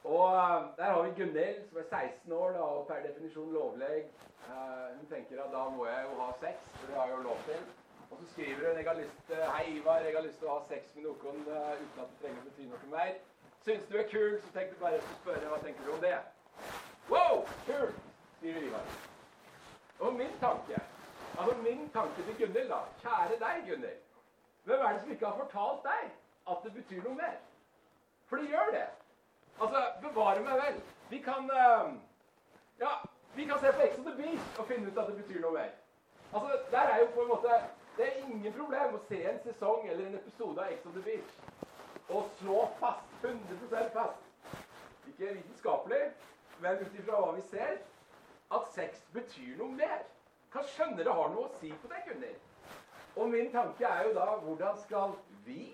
[0.03, 4.11] Og uh, der har vi Gunhild, som er 16 år da, og per definisjon lovleg.
[4.49, 7.29] Uh, hun tenker at da må jeg jo ha sex, for det har jeg jo
[7.29, 7.61] lov til.
[8.11, 10.57] Og så skriver hun jeg har lyst, til, Hei, Ivar, jeg har lyst til å
[10.59, 13.15] ha sex med noen uh, uten at det trenger å bety noe mer.
[13.65, 16.17] Syns du er kul, så tenkte jeg bare å spørre hva tenker du om det.
[17.11, 17.93] Wow, kul,
[18.41, 18.97] sier Ivar.
[20.03, 20.81] Og min tanke
[21.39, 22.81] altså min tanke til Gunhild, da.
[23.03, 24.01] Kjære deg, Gunhild.
[24.65, 26.11] Hvem er det som ikke har fortalt deg
[26.51, 27.39] at det betyr noe mer?
[28.29, 28.87] For det gjør det.
[29.61, 30.83] Altså, bevare meg vel.
[31.11, 31.95] Vi kan uh,
[32.81, 32.93] Ja,
[33.35, 35.53] vi kan se på Ex on the Beach og finne ut at det betyr noe
[35.53, 35.73] mer.
[36.33, 37.63] Altså, der er jo på en måte
[37.97, 41.03] Det er ingen problem å se en sesong eller en episode av Ex on the
[41.05, 41.35] Beach
[42.09, 44.31] og slå fast, 100 fast,
[45.09, 46.03] ikke vitenskapelig,
[46.61, 47.77] men ut ifra hva vi ser,
[48.53, 50.03] at sex betyr noe mer.
[50.53, 52.49] Hva skjønner det har noe å si på deg, Gunnhild.
[53.17, 55.73] Og min tanke er jo da hvordan skal vi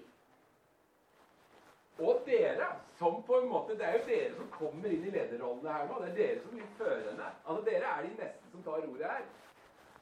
[1.99, 2.67] og dere,
[2.99, 5.99] som på en måte Det er jo dere som kommer inn i lederrollene her nå.
[6.03, 7.31] Det er dere som blir førende.
[7.45, 9.25] Altså Dere er de neste som tar ordet her.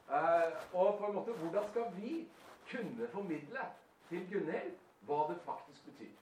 [0.07, 2.27] Uh, og på en måte, hvordan skal vi
[2.71, 3.65] kunne formidle
[4.09, 4.77] til Gunhild
[5.09, 6.13] hva det faktisk betyr?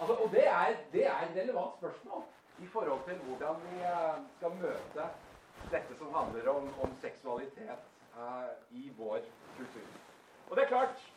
[0.00, 2.22] Altså, og det er, det er et relevant spørsmål
[2.58, 5.08] i forhold til hvordan vi uh, skal møte
[5.72, 9.18] dette som handler om, om seksualitet uh, i vår
[9.56, 9.88] kultur.
[10.48, 11.12] Og det er klart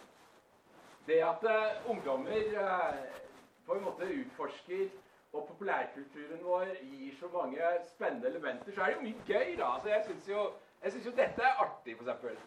[1.07, 1.43] Det at
[1.87, 2.41] ungdommer
[3.65, 4.89] på en måte utforsker
[5.33, 7.61] og populærkulturen vår gir så mange
[7.95, 9.73] spennende elementer, så er det jo mye gøy, da.
[9.73, 10.41] Altså, jeg syns jo,
[11.05, 12.37] jo, dette er artig, for eksempel.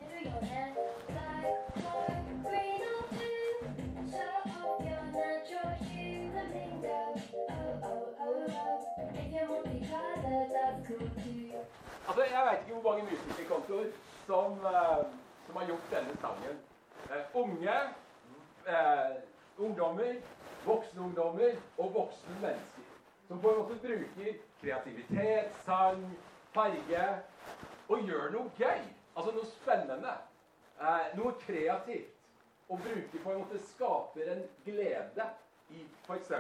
[12.09, 13.85] Altså, Jeg veit ikke hvor mange musikerkontoer
[14.27, 15.03] som, uh,
[15.47, 16.57] som har gjort denne sangen.
[17.09, 17.77] Uh, unge,
[18.69, 19.13] uh,
[19.59, 20.15] ungdommer
[20.67, 22.83] voksne ungdommer og voksne mennesker.
[23.29, 26.19] Som på en måte bruker kreativitet, sang,
[26.55, 27.07] farge
[27.89, 28.83] og gjør noe gøy.
[29.17, 30.17] Altså noe spennende.
[30.81, 32.19] Eh, noe kreativt.
[32.69, 35.27] Og bruker på en måte skaper en glede
[35.73, 36.33] i f.eks.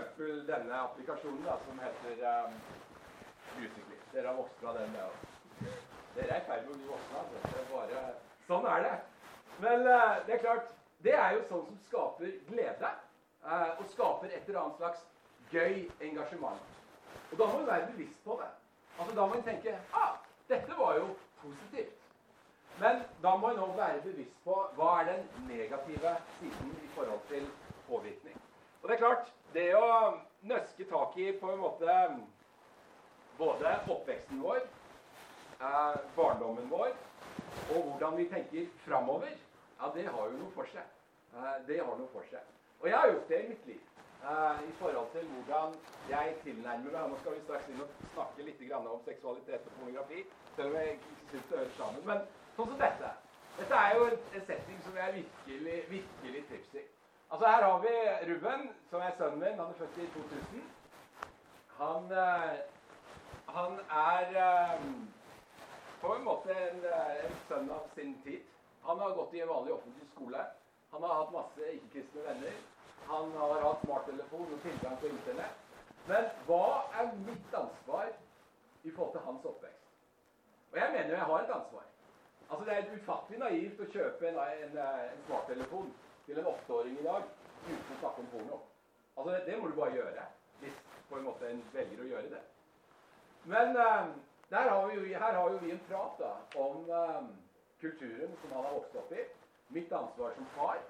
[0.48, 2.58] denne applikasjonen da, som heter um,
[3.58, 4.00] Musically.
[4.12, 4.96] Dere har vokst fra den,
[5.60, 5.76] det
[6.16, 7.22] Dere er i ferd med å bli voksne.
[7.22, 7.64] Altså.
[7.72, 8.02] Bare,
[8.48, 8.96] sånn er det.
[9.64, 10.74] Men uh, det er klart,
[11.06, 12.92] det er jo sånn som skaper glede
[13.42, 15.00] Uh, og skaper et eller annet slags
[15.50, 16.60] gøy engasjement.
[17.32, 18.50] Og da må vi være bevisst på det.
[18.98, 20.12] Altså Da må vi tenke ah,
[20.48, 21.08] dette var jo
[21.40, 21.98] positivt.
[22.78, 27.26] Men da må vi nå være bevisst på hva er den negative siden i forhold
[27.28, 27.50] til
[27.88, 28.41] påvirkning.
[28.82, 29.88] Og det er klart, det å
[30.50, 31.96] nøske tak i på en måte
[33.38, 34.64] både oppveksten vår,
[35.60, 36.90] eh, barndommen vår,
[37.74, 39.30] og hvordan vi tenker framover,
[39.78, 40.88] ja, det har jo noe for seg.
[41.36, 42.48] Eh, det har noe for seg.
[42.80, 43.80] Og jeg har gjort det i mitt liv.
[44.22, 45.74] Eh, I forhold til hvordan
[46.08, 50.24] jeg tilnærmer meg Nå skal vi straks inn og snakke litt om seksualitet og pornografi.
[50.56, 52.02] Selv om jeg ikke syns det hører sammen.
[52.06, 53.12] Men sånn som dette.
[53.58, 57.01] Dette er jo en setting som jeg virkelig, virkelig trives i.
[57.32, 57.88] Altså Her har vi
[58.34, 59.58] Ruben, som er sønnen min.
[59.60, 60.64] Han er født i 2000.
[61.78, 62.58] Han, uh,
[63.56, 64.26] han er
[64.76, 65.12] um,
[66.00, 66.84] på en måte en,
[67.24, 68.42] en sønn av sin tid.
[68.84, 70.44] Han har gått i en vanlig offentlig skole.
[70.92, 72.60] Han har hatt masse ikke-kristne venner.
[73.08, 75.64] Han har hatt smarttelefon og tilgang på Internett.
[76.12, 76.62] Men hva
[77.00, 78.12] er mitt ansvar
[78.82, 79.90] i forhold til hans oppvekst?
[80.72, 81.90] Og jeg mener jo jeg har et ansvar.
[82.50, 85.92] Altså Det er ufattelig naivt å kjøpe en, en, en smarttelefon
[86.26, 87.28] til en åtteåring i dag
[87.66, 88.58] uten å snakke om porno.
[89.16, 90.26] Altså det, det, må du bare gjøre
[90.62, 92.42] hvis på en måte en velger å gjøre det.
[93.50, 94.12] Men uh,
[94.52, 96.32] har jo, her har jo vi en prat da,
[96.62, 97.26] om uh,
[97.82, 99.26] kulturen som han har vokst opp i
[99.74, 100.82] mitt ansvar som far,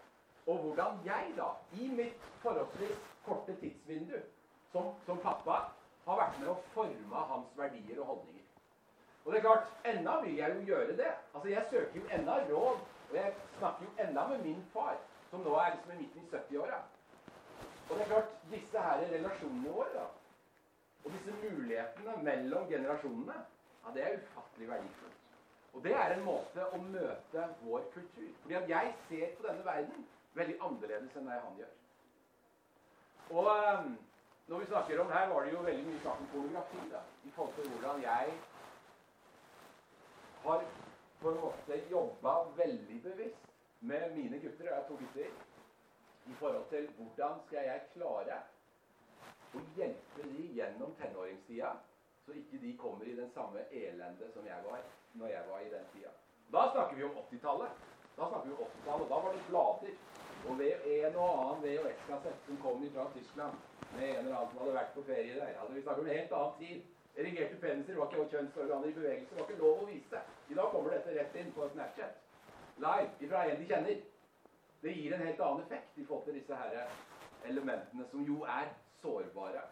[0.46, 1.48] og hvordan jeg da,
[1.80, 4.18] i mitt forholdsvis korte tidsvindu
[4.72, 5.58] som, som pappa,
[6.06, 8.42] har vært med å forme hans verdier og holdninger.
[9.24, 11.12] Og det er klart, enda vil jeg jo gjøre det.
[11.34, 14.96] Altså, Jeg søker jo enda råd, og jeg snakker jo enda med min far,
[15.32, 16.78] som nå er liksom i midten i 70-åra.
[17.88, 20.02] Og det er klart, disse her relasjonene våre, da,
[21.04, 23.36] og disse mulighetene mellom generasjonene,
[23.82, 25.22] ja, det er ufattelig verdifullt.
[25.72, 29.64] Og det er en måte å møte vår kultur Fordi at jeg ser på denne
[29.64, 30.02] verden
[30.36, 31.70] veldig annerledes enn det han gjør.
[33.32, 33.94] Og um,
[34.52, 36.82] når vi snakker om Her var det jo veldig mye snakk om pornografi.
[36.92, 38.36] da, I forhold til hvordan jeg
[40.44, 40.68] har
[41.22, 43.51] på en måte jobba veldig bevisst
[43.82, 44.64] med mine gutter.
[44.64, 45.30] Jeg har to gutter.
[46.26, 48.36] I forhold til hvordan skal jeg klare
[49.58, 51.72] å hjelpe de gjennom tenåringstida,
[52.24, 54.84] så ikke de kommer i den samme elende som jeg var
[55.18, 56.12] når jeg var i den tida.
[56.52, 57.82] Da snakker vi om 80-tallet.
[58.16, 59.94] Da snakker vi om 80-tallet, Da var det blader.
[60.48, 63.52] Og ved en og annen VHS-kassett som kom fra Tyskland
[63.96, 65.54] med en eller annen som hadde vært på ferie der.
[65.60, 66.82] Altså, Vi snakker om en helt annen tid.
[67.16, 69.34] Erigerte peniser var ikke kjønnsorganer i bevegelse.
[69.36, 70.20] var ikke lov å vise.
[70.48, 72.20] I dag kommer dette rett inn på Snapchat.
[72.82, 74.00] Live fra en de kjenner.
[74.82, 76.88] Det gir en helt annen effekt i forhold til disse her
[77.46, 79.62] elementene, som jo er sårbare.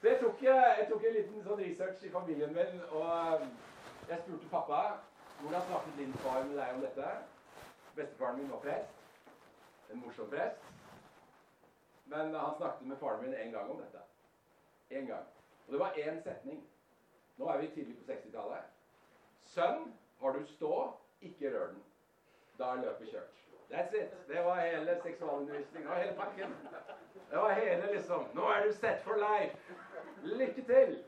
[0.00, 3.42] Så jeg tok, jeg tok en liten sånn research i familien min, og
[4.08, 4.82] jeg spurte pappa
[5.40, 7.10] hvordan snakket din far med deg om dette.
[7.96, 8.98] Bestefaren min var prest.
[9.90, 10.70] En morsom prest.
[12.06, 14.06] Men han snakket med faren min en gang om dette.
[14.90, 15.26] En gang.
[15.66, 16.62] Og det var én setning.
[17.36, 18.70] Nå er vi tidlig på 60-tallet.
[19.54, 19.88] Sønn,
[20.20, 20.74] har du stå,
[21.20, 21.82] ikke rør den.
[22.62, 23.38] Da er løpet kjørt.
[23.70, 24.28] That's it.
[24.28, 25.88] Det var hele seksualundervisningen.
[25.88, 26.54] Det var hele pakken.
[27.30, 29.56] Det var hele liksom Nå er du set for life.
[30.22, 31.04] Lykke til.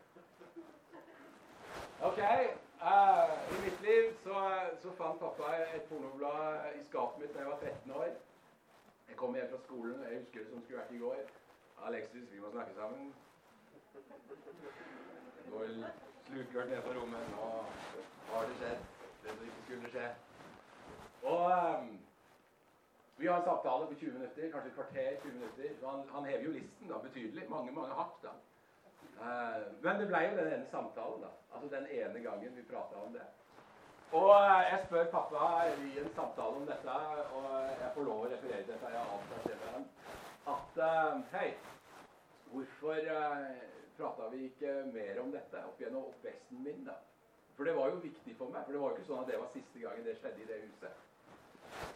[2.02, 2.18] OK.
[2.18, 4.38] Uh, I mitt liv så,
[4.82, 8.10] så, fant pappa et pornoblad i skapet mitt da jeg var 13 år.
[9.08, 10.02] Jeg kom hjem fra skolen.
[10.08, 11.22] Jeg husker det som skulle vært i går.
[11.86, 13.14] Alexis, vi må snakke sammen.
[15.46, 15.72] Nå går
[16.26, 17.32] slukørt ned på rommet.
[17.38, 17.48] Nå
[18.34, 18.86] har det skjedd,
[19.22, 20.08] det som ikke skulle skje.
[21.24, 22.00] Og um,
[23.16, 25.16] vi har en samtale på 20 minutter, kanskje et kvarter.
[25.22, 25.86] 20 minutter.
[25.86, 27.46] Han, han hever jo listen da, betydelig.
[27.50, 28.18] Mange, mange hakk.
[28.22, 28.32] da.
[29.20, 31.30] Uh, men det ble jo den ene samtalen, da.
[31.54, 33.26] Altså den ene gangen vi prata om det.
[34.12, 35.46] Og uh, jeg spør pappa
[35.86, 36.98] i en samtale om dette,
[37.38, 37.48] og
[37.80, 38.92] jeg får lov å referere dette.
[38.96, 39.88] Jeg har med ham.
[40.56, 41.48] At uh, Hei,
[42.52, 43.48] hvorfor uh,
[43.96, 47.00] prata vi ikke mer om dette opp gjennom oppveksten min, da?
[47.56, 48.66] For det var jo viktig for meg.
[48.66, 50.62] For det var jo ikke sånn at det var siste gangen det skjedde i det
[50.66, 51.02] huset.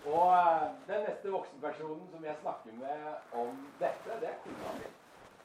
[0.06, 4.88] Og den neste voksenpersonen som jeg snakker med om dette, det er kona mi.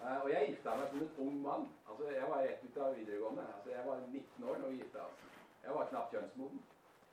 [0.03, 1.65] Uh, og jeg gifta meg som en ung mann.
[1.89, 3.45] Altså, Jeg var rett ut av videregående.
[3.55, 5.19] Altså, Jeg var 19 år da vi gifta oss.
[5.63, 6.63] Jeg var knapt kjønnsmoden.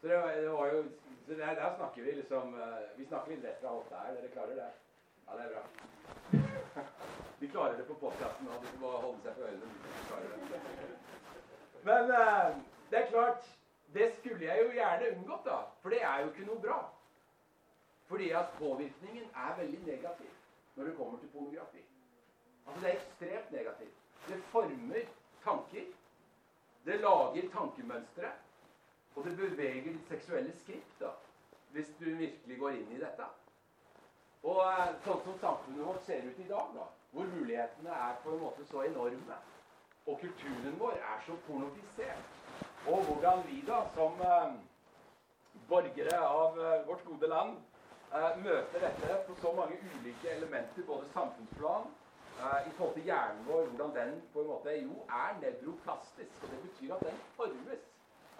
[0.00, 0.82] Så det var, det var jo
[1.26, 4.16] så der, der, snakker vi liksom uh, Vi snakker litt rett fra hofta der.
[4.20, 4.70] Dere klarer det?
[5.26, 5.62] Ja, det er bra.
[7.40, 9.66] de klarer det på podkasten, og de må holde seg for ørene.
[10.50, 10.88] De.
[11.82, 12.10] Men
[12.90, 13.46] det er klart
[13.94, 15.60] Det skulle jeg jo gjerne unngått, da.
[15.82, 16.80] For det er jo ikke noe bra.
[18.10, 20.30] Fordi at påvirkningen er veldig negativ
[20.76, 21.82] når det kommer til pornografi.
[22.66, 23.98] Altså Det er ekstremt negativt.
[24.28, 25.02] Det former
[25.44, 25.84] tanker.
[26.84, 28.32] Det lager tankemønstre.
[29.14, 31.10] Og det beveger ditt seksuelle skritt, da,
[31.74, 33.26] hvis du virkelig går inn i dette.
[34.42, 38.34] Og eh, sånn som samfunnet vårt ser ut i dag, da, hvor mulighetene er på
[38.34, 39.38] en måte så enorme,
[40.06, 42.38] og kulturen vår er så pornofisert,
[42.86, 44.54] og hvordan vi da, som eh,
[45.68, 47.58] borgere av eh, vårt gode land,
[48.18, 51.90] møter dette på så mange ulike elementer, både samfunnsplan,
[52.40, 56.42] uh, i forhold til hjernen vår, hvordan den på en måte jo er nevroplastisk.
[56.42, 57.86] og Det betyr at den formes.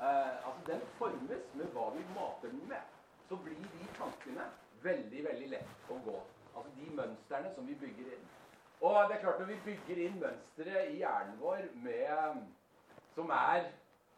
[0.01, 2.83] Uh, altså Den formes med hva vi mater den med.
[3.29, 4.45] Så blir de tankene
[4.83, 6.19] veldig veldig lett å gå.
[6.57, 8.29] Altså de mønstrene som vi bygger inn.
[8.81, 12.41] Og det er klart Når vi bygger inn mønstre i hjernen vår med,
[13.15, 13.69] som er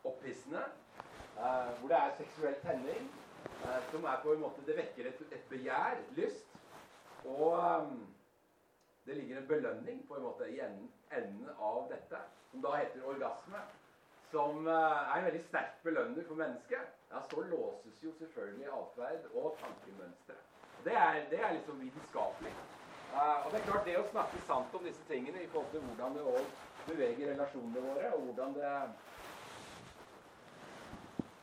[0.05, 0.63] opphissende,
[1.35, 3.11] hvor det er seksuell tenning,
[3.91, 6.49] som er på en måte Det vekker et, et begjær, lyst,
[7.25, 8.07] og um,
[9.07, 12.19] det ligger en belønning på en måte i enden, av dette,
[12.51, 13.63] som da heter orgasme.
[14.31, 14.73] Som uh,
[15.13, 16.95] er en veldig sterk belønner for mennesket.
[17.11, 20.39] Ja, så låses jo selvfølgelig atferd og tankemønstre.
[20.85, 22.53] Det er, det er liksom vitenskapelig.
[23.13, 25.85] Uh, og det er klart det å snakke sant om disse tingene i forhold til
[25.89, 26.47] hvordan det
[26.87, 28.73] beveger relasjonene våre, og hvordan det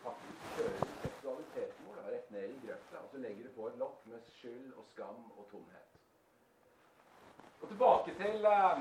[0.04, 4.06] faktisk kjører seksualiteten vår rett ned i grøfta, og så legger du på et lokk
[4.12, 5.88] med skyld og skam og tomhet.
[7.62, 8.80] Og tilbake til, uh,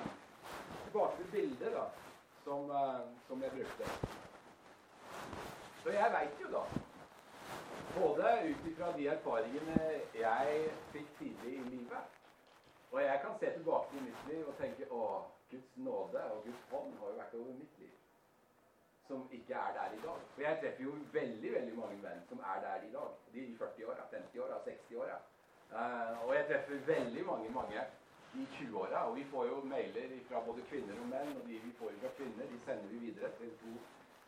[0.85, 1.87] tilbake til bildet da,
[2.45, 3.91] som, uh, som jeg brukte.
[5.83, 6.63] Så jeg veit jo, da
[7.99, 9.77] Både ut ifra de erfaringene
[10.15, 12.19] jeg fikk tidlig i livet
[12.91, 15.05] Og jeg kan se tilbake i mitt liv og tenke å,
[15.51, 17.98] Guds nåde og Guds hånd har jo vært over mitt liv.
[19.09, 20.25] Som ikke er der i dag.
[20.35, 23.15] For jeg treffer jo veldig veldig mange menn som er der i dag.
[23.35, 25.17] De i 40-åra, 50-åra, 60-åra.
[25.73, 27.85] Uh, og jeg treffer veldig mange mange
[28.35, 29.07] i 20-åra.
[29.09, 32.13] Og vi får jo mailer fra både kvinner og menn, og de vi får fra
[32.21, 33.75] kvinner, de sender vi videre til to,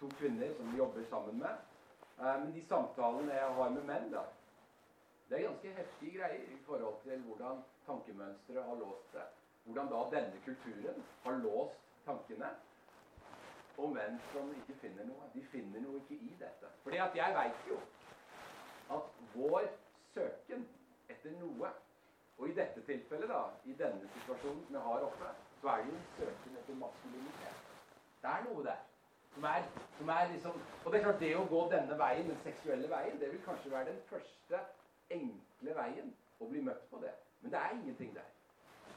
[0.00, 1.64] to kvinner som vi jobber sammen med.
[2.18, 4.24] Uh, men de samtalene jeg har med menn, da,
[5.30, 9.36] det er ganske heftige greier i forhold til hvordan tankemønsteret har låst seg.
[9.64, 12.48] Hvordan da denne kulturen har låst tankene.
[13.80, 15.28] Og menn som ikke finner noe.
[15.34, 16.72] De finner noe ikke i dette.
[16.84, 17.78] Fordi at jeg veit jo
[18.96, 19.70] at vår
[20.14, 20.66] søken
[21.08, 21.70] etter noe
[22.40, 25.90] og i dette tilfellet, da, i denne situasjonen som jeg har oppe, så er det
[25.90, 27.58] jo en søken etter maskulinitet.
[28.22, 28.78] Det er noe der.
[29.34, 29.66] Som er,
[29.98, 33.20] som er liksom, og det er klart det å gå denne veien, den seksuelle veien,
[33.20, 34.62] det vil kanskje være den første
[35.16, 36.10] enkle veien
[36.40, 37.12] å bli møtt på det.
[37.42, 38.32] Men det er ingenting der.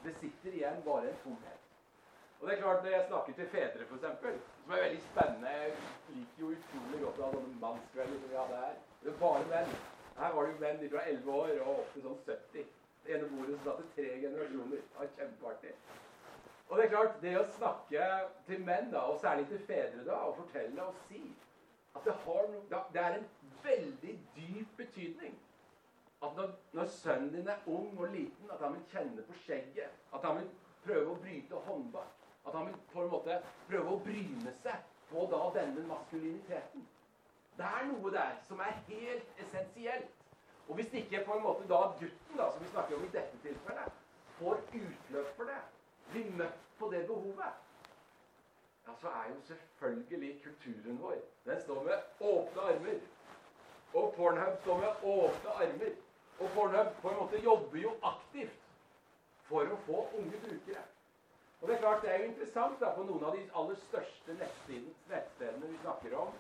[0.04, 1.70] Det sitter igjen bare en tomhet.
[2.40, 5.74] Og det er klart Når jeg snakker til fedre, f.eks., som er veldig spennende Jeg
[6.14, 8.80] liker jo utrolig godt å ha sånne mannskvelder som vi hadde her.
[9.04, 9.76] Det er bare menn.
[10.18, 12.72] Her var det jo menn fra 11 år og opp til sånn 70
[13.04, 14.84] det ene bordet satt det tre generasjoner.
[14.84, 15.72] Det var kjempeartig.
[16.70, 18.06] Og det er klart, det å snakke
[18.48, 21.20] til menn, da, og særlig til fedre, da, og fortelle og si
[21.94, 23.28] at det, har noe, det er en
[23.66, 25.36] veldig dyp betydning
[26.24, 30.00] at når, når, sønnen din er ung og liten, at han vil kjenne på skjegget,
[30.16, 30.48] at han vil
[30.86, 33.38] prøve å bryte håndbak, at han vil på en måte
[33.70, 36.88] prøve å bryne seg på da denne maskuliniteten.
[37.58, 40.22] Det er noe der som er helt essensielt.
[40.68, 43.40] Og hvis ikke på en måte da gutten, da, som vi snakker om i dette
[43.44, 44.00] tilfellet,
[44.40, 45.60] får utløp for det,
[46.12, 47.60] blir møtt på det behovet,
[48.88, 53.00] ja, så er jo selvfølgelig kulturen vår Den står med åpne armer.
[53.94, 55.94] Og Pornhub står med åpne armer.
[56.40, 58.60] Og Pornhub på en måte jobber jo aktivt
[59.48, 60.84] for å få unge brukere.
[61.64, 64.34] Og Det er klart, det er jo interessant da, på noen av de aller største
[64.36, 66.34] nettstedene vi snakker om,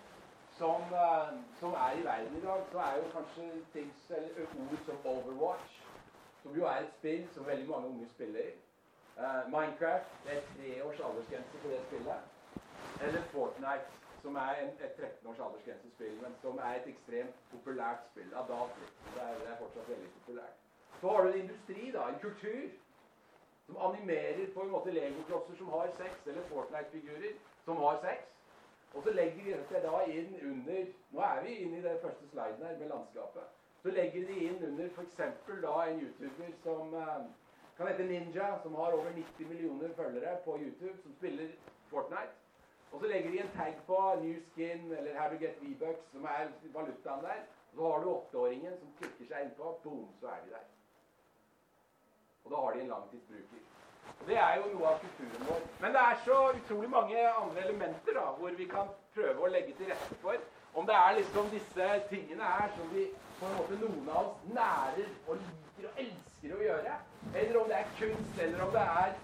[0.58, 1.30] som, uh,
[1.62, 3.46] som, er i verden i dag, så er jo kanskje
[3.76, 5.80] things, ord som Overwatch,
[6.42, 8.52] som jo er et spill som veldig mange unge spiller.
[9.16, 12.20] Uh, Minecraft, det er tre års aldersgrense på det spillet.
[13.08, 13.88] Eller Fortnite,
[14.22, 18.84] som er en, et 13 års aldersgrensespill, men som er et ekstremt populært spill dato.
[19.16, 20.64] Det er, det er fortsatt veldig populært.
[21.00, 22.68] Så har du en industri, da, en kultur,
[23.66, 27.36] som animerer på en måte legoklosser som har sex, eller Fortnite-figurer
[27.66, 28.30] som har sex.
[28.94, 32.28] Og så legger de det da inn under Nå er vi inne i den første
[32.32, 33.48] sliden her med landskapet.
[33.82, 35.18] Så legger de inn under f.eks.
[35.64, 37.24] da en YouTuber som eh,
[37.78, 41.50] kan hete Ninja, som har over 90 millioner følgere på YouTube, som spiller
[41.90, 42.38] Fortnite.
[42.92, 46.24] Og så legger de en tag på New Skin eller How to Get V-Bucks, som
[46.24, 47.42] er valutaen der.
[47.72, 49.80] Og så har du åtteåringen som klikker seg innpå.
[49.84, 50.73] Boom, så er de der.
[52.44, 53.62] Og da har de en langtidsbruker.
[54.28, 55.62] Det er jo noe av kulturen vår.
[55.84, 59.76] Men det er så utrolig mange andre elementer da, hvor vi kan prøve å legge
[59.78, 60.40] til rette for.
[60.74, 63.08] Om det er liksom disse tingene her som vi
[63.40, 66.98] på en måte noen av oss nærer og liker og elsker å gjøre.
[67.34, 69.18] Eller om det er kunst, eller om det er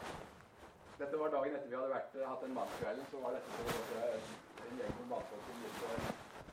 [1.00, 3.04] dette var dagen etter vi hadde vært, eh, hatt en mannskveld.
[3.12, 3.62] Så var dette på
[4.68, 6.10] en gjeng med mannfolk som gikk på en,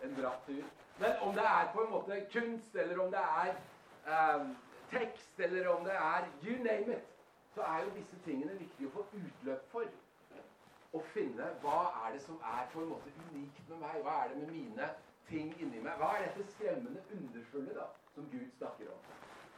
[0.06, 0.68] en bratt tur.
[0.98, 3.50] Men om det er på en måte kunst, eller om det er
[4.36, 4.56] um,
[4.90, 7.12] tekst, eller om det er you name it,
[7.54, 9.94] så er jo disse tingene viktig å få utløp for.
[10.96, 14.00] Å finne hva er det som er på en måte unikt med meg?
[14.04, 14.90] Hva er det med mine
[15.28, 15.96] ting inni meg?
[16.00, 19.00] Hva er dette skremmende underfulle da, som Gud snakker om?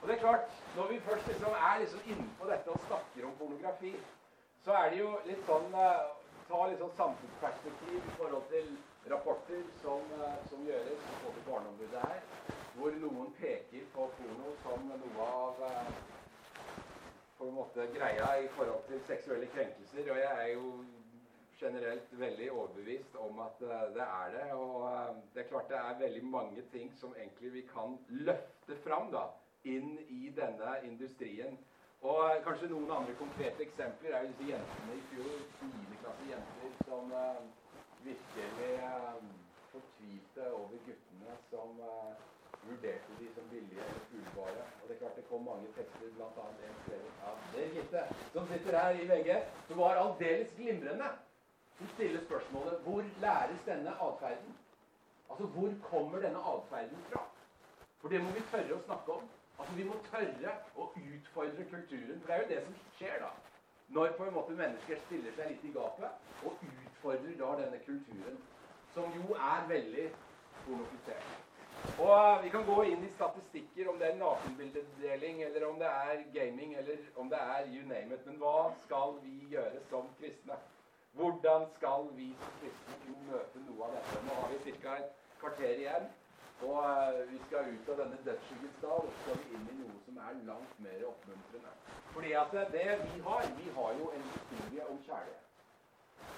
[0.01, 3.37] Og det er klart, Når vi først liksom er liksom innpå dette og snakker om
[3.39, 3.93] pornografi,
[4.65, 6.15] så er det jo litt sånn eh,
[6.49, 8.69] Ta litt sånn samfunnsperspektiv i forhold til
[9.11, 12.23] rapporter som, eh, som gjøres både Barneombudet her,
[12.79, 15.89] hvor noen peker på porno som noe av eh,
[17.39, 20.11] på en måte greia i forhold til seksuelle krenkelser.
[20.13, 20.71] Og jeg er jo
[21.59, 24.47] generelt veldig overbevist om at det er det.
[24.55, 24.87] Og
[25.35, 29.27] det er klart det er veldig mange ting som egentlig vi kan løfte fram da,
[29.67, 31.59] inn i denne industrien.
[32.07, 35.99] Og kanskje noen andre konkrete eksempler er jo disse jentene i fjor, 9.
[35.99, 37.11] klasse jenter, som
[38.07, 38.75] virkelig
[39.73, 41.83] fortvilte over guttene som
[42.71, 44.65] vurderte de som billige eller fuglbare.
[44.81, 46.45] Og det er klart det kom mange tekster, bl.a.
[46.69, 48.05] en skrevet av det Gitte,
[48.35, 49.31] som sitter her i VG,
[49.69, 51.11] som var aldeles glimrende.
[51.79, 54.55] Som stiller spørsmålet hvor læres denne atferden?
[55.31, 57.23] Altså hvor kommer denne atferden fra?
[58.01, 59.29] For det må vi tørre å snakke om.
[59.59, 62.21] Altså, Vi må tørre å utfordre kulturen.
[62.21, 63.31] For det er jo det som skjer da.
[63.97, 68.41] Når på en måte mennesker stiller seg litt i gapet og utfordrer da denne kulturen,
[68.95, 70.09] som jo er veldig
[70.65, 71.48] pornofisert.
[71.99, 75.89] Og uh, Vi kan gå inn i statistikker om det er nakenbildedeling, eller om det
[75.89, 78.27] er gaming, eller om det er you name it.
[78.27, 80.59] Men hva skal vi gjøre som kristne?
[81.19, 84.23] Hvordan skal vi som kristne kunne møte noe av dette?
[84.29, 84.97] Nå har vi ca.
[85.03, 86.09] et kvarter igjen.
[86.63, 89.99] Og uh, vi skal ut av denne dødsskyggens dal og skal vi inn i noe
[90.07, 91.75] som er langt mer oppmuntrende.
[92.15, 95.45] Fordi at det vi har, vi har jo en historie om kjærlighet.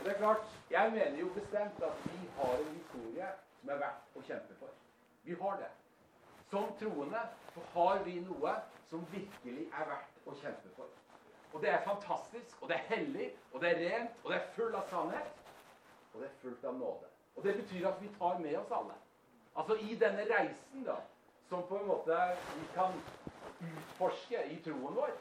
[0.00, 3.80] Og det er klart, Jeg mener jo bestemt at vi har en historie som er
[3.86, 4.79] verdt å kjempe for.
[5.22, 5.70] Vi har det.
[6.50, 7.20] Som troende
[7.72, 8.54] har vi noe
[8.90, 10.88] som virkelig er verdt å kjempe for.
[11.52, 14.50] Og det er fantastisk, og det er hellig, og det er rent, og det er
[14.56, 15.38] full av sannhet.
[16.12, 17.10] Og det er fullt av nåde.
[17.36, 18.98] Og det betyr at vi tar med oss alle.
[19.56, 20.96] Altså i denne reisen, da,
[21.48, 22.18] som på en måte
[22.54, 22.94] vi kan
[23.66, 25.14] utforske i troen vår,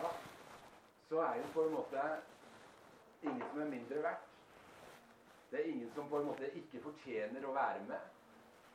[0.00, 0.10] ja,
[1.08, 2.06] så er det på en måte
[3.22, 4.26] ingen som er mindre verdt.
[5.50, 8.19] Det er ingen som på en måte ikke fortjener å være med.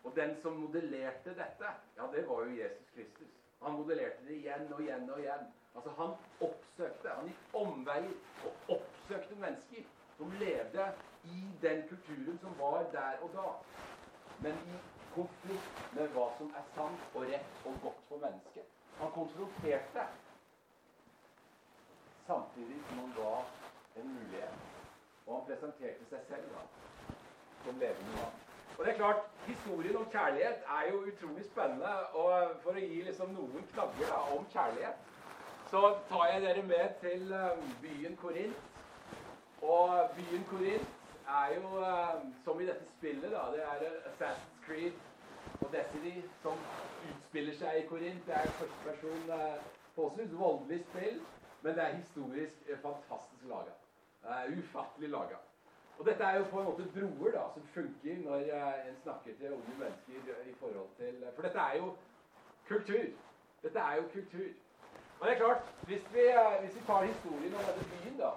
[0.05, 3.31] Og den som modellerte dette, ja, det var jo Jesus Kristus.
[3.61, 5.47] Han modellerte det igjen og igjen og igjen.
[5.75, 6.11] Altså, han
[6.47, 8.11] oppsøkte, han gikk omveier
[8.45, 9.87] og oppsøkte mennesker
[10.17, 10.85] som levde
[11.23, 13.47] i den kulturen som var der og da.
[14.45, 14.77] Men i
[15.15, 18.71] konflikt med hva som er sant og rett og godt for mennesket.
[18.99, 20.07] Han konfronterte,
[22.27, 23.35] samtidig som han ga
[24.01, 24.65] en mulighet.
[25.25, 26.65] Og han presenterte seg selv da
[27.65, 28.44] som levende mann.
[28.77, 31.93] Og det er klart, Historien om kjærlighet er jo utrolig spennende.
[32.13, 35.11] og For å gi liksom noen knagger da, om kjærlighet,
[35.69, 38.63] så tar jeg dere med til um, byen Korint.
[39.61, 40.89] Og byen Korint
[41.37, 44.97] er jo, um, som i dette spillet, da, det er Assassin's Creed
[45.61, 46.67] og Destiny som
[47.11, 48.25] utspiller seg i Korint.
[48.27, 49.57] Det er første person uh,
[49.95, 51.21] forholdsvis voldelig spill,
[51.61, 53.77] men det er historisk fantastisk laga.
[54.57, 55.37] Ufattelig laga.
[55.99, 59.37] Og dette er jo på en måte broer da, som funker når uh, en snakker
[59.39, 61.95] til unge mennesker i forhold til For dette er jo
[62.67, 63.05] kultur.
[63.63, 64.49] Dette er jo kultur.
[65.19, 68.31] Og det er klart, hvis vi, uh, hvis vi tar historien om denne byen, da,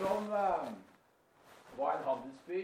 [0.00, 0.68] som uh,
[1.78, 2.62] var en handelsby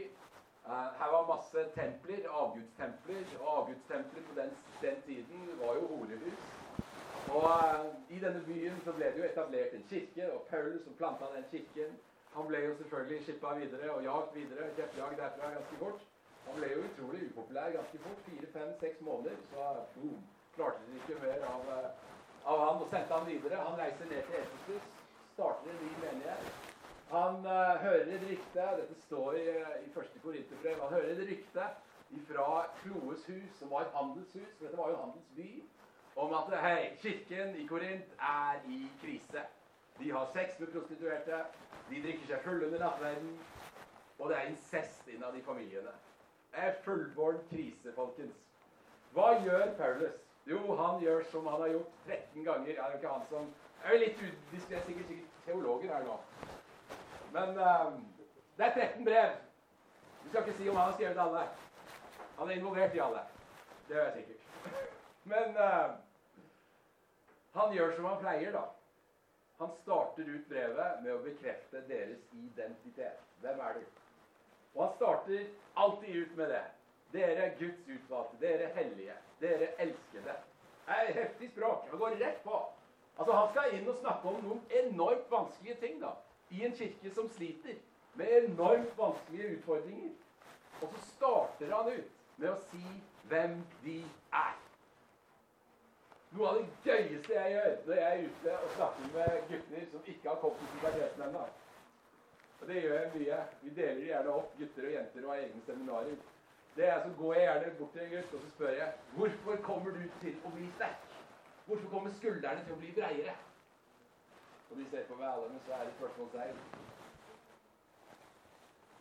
[0.99, 3.23] Her var masse templer, avgudstempler.
[3.41, 4.51] Og avgudstempler på den,
[4.83, 6.41] den tiden var jo horehus.
[7.29, 7.51] Og
[8.11, 11.45] i denne byen så ble det jo etablert en kirke, og Paulus som planta den
[11.51, 11.95] kirken.
[12.37, 14.69] Han ble jo selvfølgelig skippa videre og jagt videre.
[14.77, 16.03] Kjeppjag derfra ganske fort.
[16.47, 18.21] Han ble jo utrolig upopulær ganske fort.
[18.27, 19.39] Fire, fem, seks måneder.
[19.53, 20.21] Så boom,
[20.57, 21.89] klarte de ikke mer av, eh,
[22.53, 23.65] av han og sendte han videre.
[23.69, 24.93] Han reiser ned til Efesus,
[25.33, 26.53] starter en ny menighet.
[27.11, 30.81] Han uh, hører et rykte Dette står i, uh, i første Korinterbrev.
[30.83, 31.67] Han hører et rykte
[32.29, 32.49] fra
[32.83, 35.63] Kloes hus, som var et handelshus, for dette var jo handelsby,
[36.17, 39.43] om at hei, kirken i Korint er i krise.
[39.99, 41.45] De har sex med prostituerte.
[41.91, 43.39] De drikker seg fulle under nattverden.
[44.19, 45.93] Og det er incest innad i familiene.
[46.53, 48.37] Det er fullborn krise, folkens.
[49.13, 50.19] Hva gjør Paulus?
[50.47, 52.67] Jo, han gjør som han har gjort 13 ganger.
[52.67, 56.15] Det er jo ikke han som Jeg er litt udiskré, sikkert, sikkert teologer her nå.
[57.33, 57.99] Men um,
[58.57, 59.37] det er 13 brev.
[60.23, 61.43] Vi skal ikke si om han har skrevet alle.
[62.39, 63.21] Han er involvert i alle.
[63.89, 64.73] Det gjør jeg sikkert.
[65.33, 65.95] Men uh,
[67.61, 68.65] han gjør som han pleier, da.
[69.59, 73.23] Han starter ut brevet med å bekrefte deres identitet.
[73.41, 73.85] Hvem er du?
[74.75, 75.47] Og han starter
[75.77, 76.65] alltid ut med det.
[77.13, 80.35] Dere Guds utvalgte, dere hellige, dere elskede.
[80.87, 81.87] Det er heftig språk.
[81.91, 82.59] Han går rett på.
[83.19, 86.13] Altså, Han skal inn og snakke om noen enormt vanskelige ting da,
[86.51, 87.81] i en kirke som sliter
[88.15, 90.13] med enormt vanskelige utfordringer.
[90.83, 92.85] Og så starter han ut med å si
[93.31, 94.03] hvem de
[94.33, 94.66] er.
[96.37, 100.09] Noe av det gøyeste jeg gjør når jeg er ute og snakker med gutter som
[100.13, 101.45] ikke har kommet til puberteten ennå.
[102.61, 103.39] Og det gjør jeg mye.
[103.63, 106.21] Vi deler gjerne opp, gutter og jenter, og har egne seminarer.
[106.77, 109.57] Det er Så går jeg gjerne bort til en gutt og så spør jeg, hvorfor
[109.71, 111.11] kommer du til å bli sterk.
[111.67, 113.37] Hvorfor kommer skuldrene til å bli breiere?
[114.71, 116.65] Og de ser på meg alle, er det spørsmålstegn.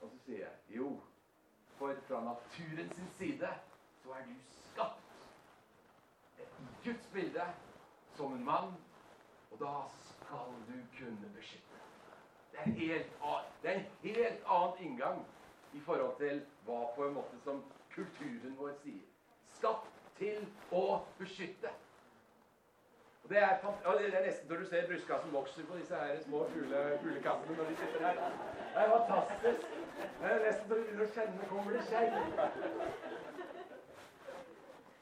[0.01, 0.93] Og så sier jeg jo,
[1.75, 3.57] for fra naturens side
[4.03, 5.04] så er du skapt
[6.86, 7.45] Guds bilde
[8.15, 8.73] som en mann,
[9.51, 9.73] og da
[10.09, 11.79] skal du kunne beskytte.
[12.51, 13.13] Det er, helt,
[13.61, 15.25] det er en helt annen inngang
[15.73, 17.63] i forhold til hva på en måte som
[17.95, 19.01] kulturen vår sier.
[19.57, 20.86] Skapt til å
[21.17, 21.73] beskytte.
[23.23, 23.57] Og det er,
[23.97, 27.77] det er nesten når du ser brystkassen vokser på disse her små fuglekassene når de
[27.81, 28.21] sitter her.
[28.75, 29.67] Det er fantastisk.
[30.21, 33.34] Det er nesten så du begynner å kjenne kommer det skjegg.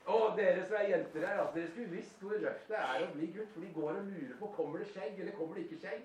[0.06, 3.12] Og dere som er jenter her, altså, dere skulle visst hvor røft det er å
[3.14, 3.54] bli gutt.
[3.54, 6.04] For de går og lurer på kommer det skjegg eller kommer det ikke skjegg.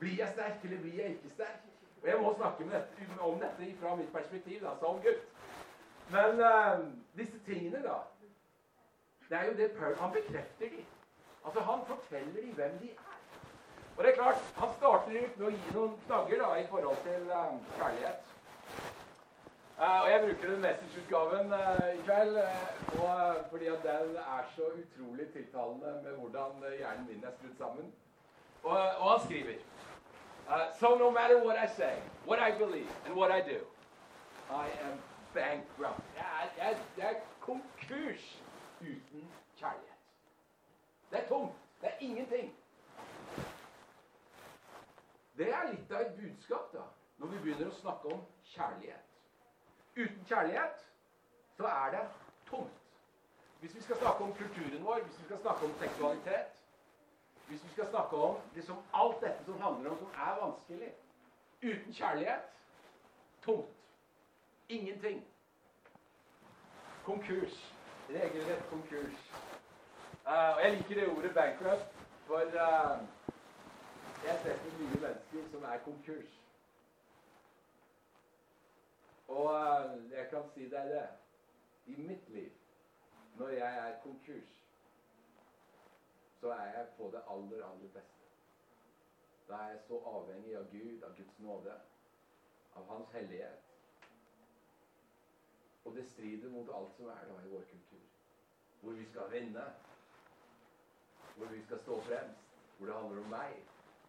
[0.00, 1.66] Blir jeg sterk eller blir jeg ikke sterk?
[2.02, 5.22] Og jeg må snakke dette, om dette fra mitt perspektiv da, som gutt.
[6.12, 6.80] Men uh,
[7.16, 8.00] disse tingene, da
[9.28, 10.84] Det er jo det Paul Han bekrefter de.
[11.44, 13.00] Altså, Han forteller de hvem de er.
[13.96, 17.00] Og det er klart, Han starter ut med å gi noen knagger da, i forhold
[17.06, 18.33] til um, kjærlighet.
[19.78, 24.42] Uh, og Jeg bruker den message-utgaven uh, i kveld uh, og, fordi at den er
[24.56, 27.94] så utrolig tiltalende med hvordan hjernen min er skrudd sammen.
[28.62, 29.52] Og, og han skriver
[30.80, 31.96] So no matter what I say,
[32.26, 33.60] what I believe, and what I do,
[34.50, 35.00] I am
[35.34, 36.04] bankrupt.
[36.16, 38.42] Jeg er, jeg, jeg er konkurs
[38.80, 39.98] uten kjærlighet.
[41.10, 41.52] Det er tomt.
[41.80, 42.56] Det er ingenting.
[45.38, 46.84] Det er litt av et budskap da,
[47.18, 48.22] når vi begynner å snakke om
[48.54, 49.13] kjærlighet.
[49.96, 50.86] Uten kjærlighet
[51.56, 52.08] så er det
[52.50, 52.72] tomt.
[53.60, 56.46] Hvis vi skal snakke om kulturen vår, hvis vi skal snakke om seksualitet,
[57.46, 60.94] hvis vi skal snakke om liksom alt dette som handler om som er vanskelig
[61.62, 62.40] Uten kjærlighet
[63.42, 63.68] tomt.
[64.68, 65.24] Ingenting.
[67.04, 67.74] Konkurs.
[68.10, 69.30] Regelrett konkurs.
[70.26, 71.92] Uh, og Jeg liker det ordet 'bankrupt',
[72.26, 72.98] for uh,
[74.24, 76.43] jeg treffer mye mennesker som er konkurs.
[79.28, 81.08] Og eh, jeg kan si deg det.
[81.86, 82.52] I mitt liv,
[83.36, 84.60] når jeg er konkurs,
[86.40, 88.24] så er jeg på det aller, aller beste.
[89.48, 91.74] Da er jeg så avhengig av Gud, av Guds nåde,
[92.74, 93.60] av Hans hellighet.
[95.84, 98.06] Og det strider mot alt som er da i vår kultur.
[98.80, 99.64] Hvor vi skal vinne.
[101.36, 102.40] Hvor vi skal stå fremst.
[102.78, 103.60] Hvor det handler om meg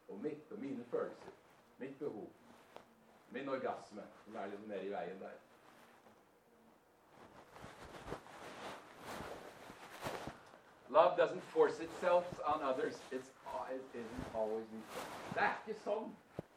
[0.08, 1.32] og mitt og mine følelser.
[1.78, 2.30] Mitt behov.
[3.36, 5.34] Min orgasme, som er litt nede i veien der.
[10.90, 12.96] Love doesn't force itself on others.
[13.12, 13.28] It's,
[13.74, 15.10] it isn't always mutual.
[15.34, 16.08] Det er ikke sånn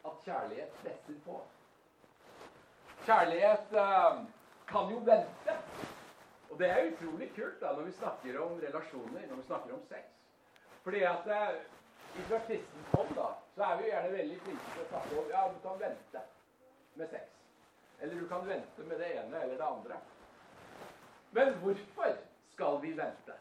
[0.07, 1.41] at kjærlighet presser på.
[3.09, 4.23] Kjærlighet uh,
[4.71, 5.59] kan jo vente.
[6.53, 9.85] Og det er utrolig kult da, når vi snakker om relasjoner, når vi snakker om
[9.91, 10.15] sex.
[10.87, 11.61] Fordi at uh,
[12.31, 15.33] fra kristent hånd da, så er vi jo gjerne veldig flinke til å snakke om
[15.35, 16.29] ja, du kan vente
[16.99, 17.37] med sex.
[18.01, 20.01] Eller du kan vente med det ene eller det andre.
[21.31, 22.17] Men hvorfor
[22.53, 23.37] skal vi vente?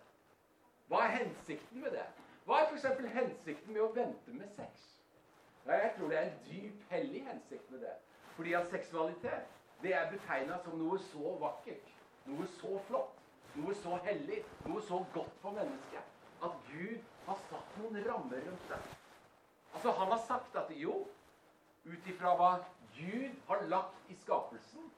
[0.87, 2.05] Hva er hensikten med det?
[2.45, 2.85] Hva er f.eks.
[3.13, 4.87] hensikten med å vente med sex?
[5.67, 7.95] Jeg tror det er en dyp, hellig hensikt med det.
[8.35, 11.89] Fordi at seksualitet det er betegna som noe så vakkert,
[12.25, 13.17] noe så flott,
[13.57, 16.13] noe så hellig, noe så godt for mennesket
[16.45, 18.79] at Gud har satt noen rammer rundt det.
[19.73, 21.05] Altså, Han har sagt at jo,
[21.85, 22.51] ut ifra hva
[22.97, 24.91] Gud har lagt i skapelsen,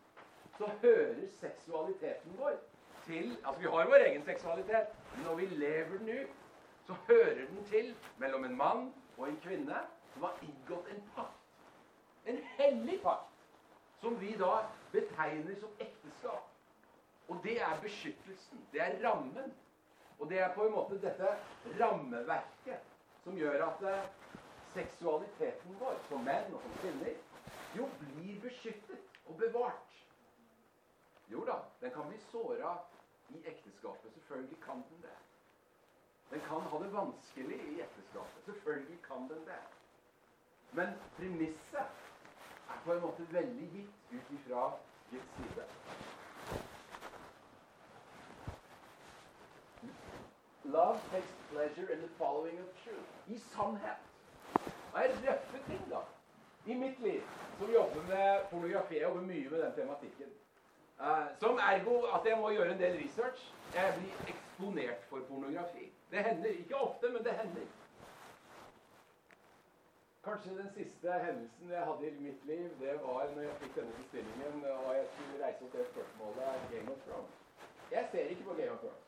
[0.57, 2.57] så hører seksualiteten vår
[3.05, 6.35] til Altså, vi har vår egen seksualitet, men når vi lever den ut,
[6.87, 9.81] så hører den til mellom en mann og en kvinne
[10.13, 11.65] som har inngått en pakt.
[12.25, 13.25] En hellig pakt.
[14.01, 16.45] Som vi da betegner som ekteskap.
[17.27, 18.61] Og det er beskyttelsen.
[18.71, 19.53] Det er rammen.
[20.19, 21.27] Og det er på en måte dette
[21.79, 22.87] rammeverket
[23.23, 24.07] som gjør at eh,
[24.73, 27.15] seksualiteten vår, som menn og som kvinner,
[27.77, 30.05] jo blir beskyttet og bevart.
[31.31, 32.77] Jo da, den kan bli såra
[33.29, 34.13] i ekteskapet.
[34.13, 35.17] Selvfølgelig kan den det.
[36.31, 38.43] Den kan ha det vanskelig i ekteskapet.
[38.45, 39.61] Selvfølgelig kan den det.
[40.71, 41.77] Men premisset
[42.69, 44.71] er på en måte veldig gitt ut ifra
[45.11, 45.65] Guds side.
[50.63, 53.09] Love takes pleasure in the following of truth.
[53.27, 54.01] I sannhet.
[54.91, 56.01] Hva er røffe ting, da.
[56.69, 57.21] I mitt liv,
[57.57, 60.29] som jobber med pornografi, jeg jobber mye med den tematikken.
[60.99, 63.41] Uh, som ergo at jeg må gjøre en del research.
[63.75, 65.87] Jeg blir eksponert for pornografi.
[66.11, 66.49] Det hender.
[66.49, 67.65] Ikke ofte, men det hender.
[70.23, 73.93] Kanskje den siste hendelsen jeg hadde i mitt liv, det var når jeg fikk denne
[74.01, 77.37] bestillingen og jeg skulle reise opp det spørsmålet Game of Thrones.
[77.91, 79.05] Jeg ser ikke på Game of Thrones.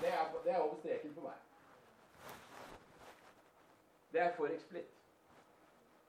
[0.00, 1.38] Det er, det er over streken for meg.
[4.12, 4.97] Det er for eksplitt.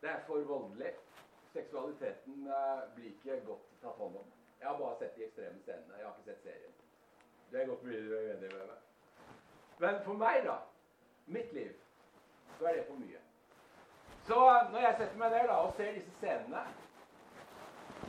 [0.02, 0.94] Det er for voldelig.
[1.54, 4.28] Seksualiteten uh, blir ikke godt tatt hånd om.
[4.60, 5.98] Jeg har bare sett de ekstreme scenene.
[5.98, 6.76] Jeg har ikke sett serien.
[7.52, 8.82] Det er godt mulig du er uenig med meg.
[9.80, 10.58] Men for meg, da,
[11.26, 11.74] mitt liv,
[12.60, 13.22] så er det for mye.
[14.28, 14.40] Så
[14.72, 16.64] når jeg setter meg ned da, og ser disse scenene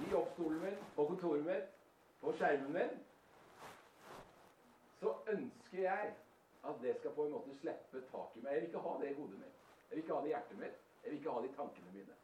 [0.00, 1.70] i jobbstolen min, på kontoret mitt,
[2.20, 2.98] på skjermen min,
[5.00, 6.12] så ønsker jeg
[6.68, 8.52] at det skal på en måte slippe tak i meg.
[8.52, 9.60] Jeg vil ikke ha det i hodet mitt.
[9.88, 10.82] Jeg vil ikke ha det i hjertet mitt.
[11.02, 12.16] Jeg vil ikke ha de tankene mine.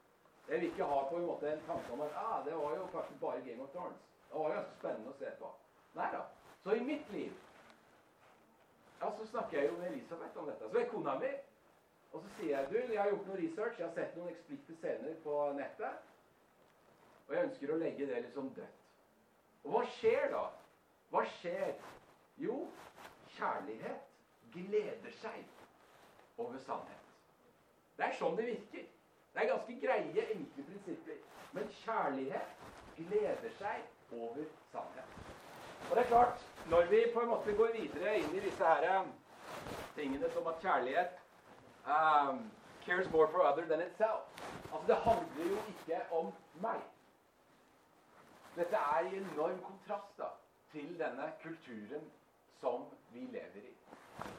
[0.49, 2.87] Jeg vil ikke ha på en måte en tanke om at ah, det var jo
[2.93, 4.03] kanskje bare Game of Thrones.
[4.29, 5.51] Det var ganske spennende å se på.
[5.97, 6.23] Nei da.
[6.63, 7.33] Så i mitt liv
[9.01, 10.69] ja, så snakker jeg jo med Elisabeth om dette.
[10.71, 11.33] Så er kona mi.
[12.13, 14.77] Og så sier jeg du, jeg har gjort noe research, jeg har sett noen eksplitte
[14.81, 16.05] scener på nettet.
[17.27, 18.85] Og jeg ønsker å legge det liksom dødt.
[19.67, 20.45] Og hva skjer da?
[21.11, 21.75] Hva skjer?
[22.41, 22.61] Jo,
[23.37, 24.09] kjærlighet
[24.55, 27.06] gleder seg over sannhet.
[27.97, 28.89] Det er sånn det virker.
[29.33, 31.21] Det er ganske greie, enkle prinsipper.
[31.57, 32.57] Men kjærlighet
[32.97, 35.17] gleder seg over sannhet.
[35.91, 39.01] Og det er klart, når vi på en måte går videre inn i disse her
[39.01, 39.13] um,
[39.97, 41.19] tingene som at kjærlighet
[41.87, 42.41] um,
[42.87, 44.25] cares more for other than itself
[44.73, 46.81] Altså, det handler jo ikke om meg.
[48.57, 50.33] Dette er i enorm kontrast da,
[50.73, 52.09] til denne kulturen
[52.61, 53.75] som vi lever i.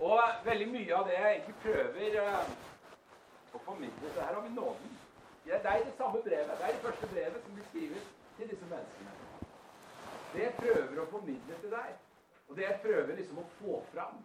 [0.01, 2.51] Og veldig mye av det jeg egentlig prøver uh,
[3.53, 4.97] å formidle Så her har vi nåden.
[5.43, 6.57] Det er det samme brevet.
[6.59, 9.13] Det er det første brevet som blir skrevet til disse menneskene.
[10.33, 11.93] Det jeg prøver å formidle til deg,
[12.47, 14.19] og det jeg prøver liksom å få fram,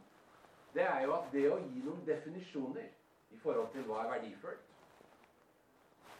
[0.74, 2.88] det er jo at det å gi noen definisjoner
[3.30, 4.68] i forhold til hva er verdifullt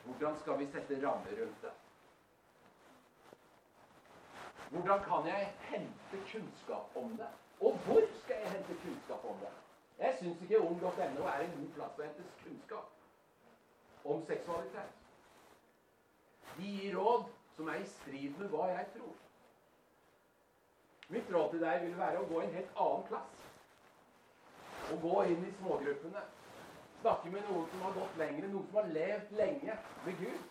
[0.03, 1.73] Hvordan skal vi sette rammer rundt det?
[4.73, 7.29] Hvordan kan jeg hente kunnskap om det?
[7.61, 9.53] Og hvor skal jeg hente kunnskap om det?
[10.03, 14.97] Jeg syns ikke ung.no er en god plass å hente kunnskap om seksualitet.
[16.57, 19.13] De gir råd som er i strid med hva jeg tror.
[21.13, 23.39] Mitt råd til deg vil være å gå i en helt annen plass.
[24.91, 26.23] Å gå inn i smågruppene.
[27.03, 29.77] Snakke med noen som har gått lenger, noen som har levd lenge
[30.07, 30.43] med Gud.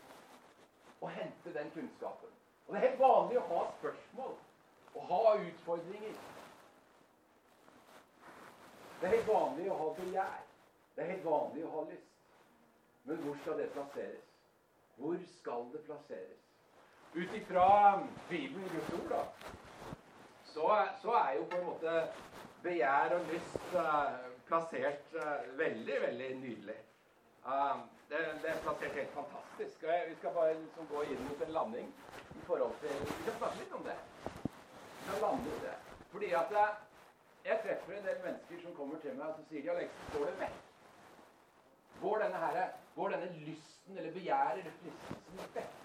[1.02, 2.38] Og hente den kunnskapen.
[2.68, 4.36] Og Det er helt vanlig å ha spørsmål
[4.96, 6.16] å ha utfordringer.
[9.02, 10.42] Det er helt vanlig å ha begjær.
[10.96, 12.10] Det er helt vanlig å ha lyst.
[13.10, 14.28] Men hvor skal det plasseres?
[15.02, 16.44] Hvor skal det plasseres?
[17.16, 17.64] Ut ifra
[18.30, 19.24] Bibelen, Guds ord, da,
[20.52, 20.68] så,
[21.02, 21.96] så, er jo på en måte
[22.62, 26.78] begjær og lyst uh, plassert uh, veldig, veldig nydelig.
[27.42, 27.82] Uh,
[28.12, 29.82] det, det, er plassert helt fantastisk.
[29.82, 31.90] og jeg, Vi skal bare liksom gå inn mot en landing
[32.38, 33.98] i forhold til Vi skal snakke litt om det.
[34.30, 35.76] Vi skal lande det.
[36.14, 36.58] Fordi at
[37.46, 40.26] jeg treffer en del mennesker som kommer til meg og så sier de, Alex, står
[40.30, 40.58] det vekk?
[42.02, 42.60] Går denne, her,
[42.96, 45.78] går denne lysten eller begjæret eller fristelsen vekk?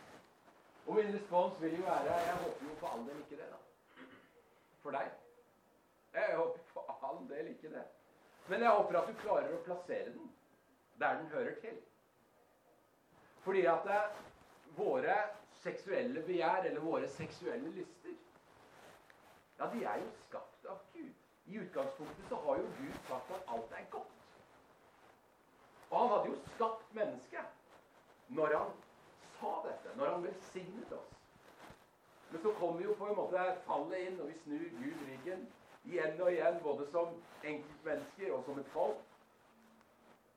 [0.86, 4.06] Og min respons vil jo være Jeg håper jo for all del ikke det, da.
[4.82, 5.10] For deg.
[6.14, 7.84] Jeg håper for all del ikke det.
[8.48, 10.30] Men jeg håper at du klarer å plassere den
[11.00, 11.80] der den hører til.
[13.44, 15.16] Fordi at det, eh, våre
[15.62, 18.14] seksuelle begjær, eller våre seksuelle lyster,
[19.58, 20.45] ja, de er jo skapt.
[21.60, 24.14] Utgangspunktet så har jo Gud sagt at alt er godt.
[25.90, 27.46] Og han hadde jo skapt mennesket
[28.28, 28.72] når han
[29.40, 31.12] sa dette, når han velsignet oss.
[32.30, 35.46] Men så kommer jo på en måte fallet inn, og vi snur Gud ryggen
[35.86, 37.12] igjen og igjen, både som
[37.44, 39.04] enkeltmennesker og som et folk.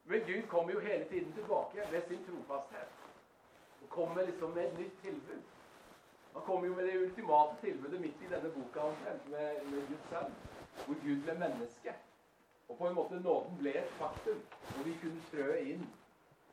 [0.05, 2.93] Men Gud kommer jo hele tiden tilbake med sin trofasthet.
[3.81, 5.41] Og kommer liksom med et nytt tilbud.
[6.33, 8.85] Han kommer jo med det ultimate tilbudet midt i denne boka
[9.29, 10.33] med, med Guds sønn,
[10.85, 11.93] hvor Gud ble menneske.
[12.69, 14.41] Og på en måte nåden ble et faktum,
[14.77, 15.85] og vi kunne trø inn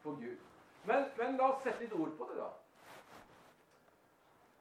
[0.02, 0.38] for Gud.
[0.86, 2.50] Men, men, la oss sette litt ord på det, da.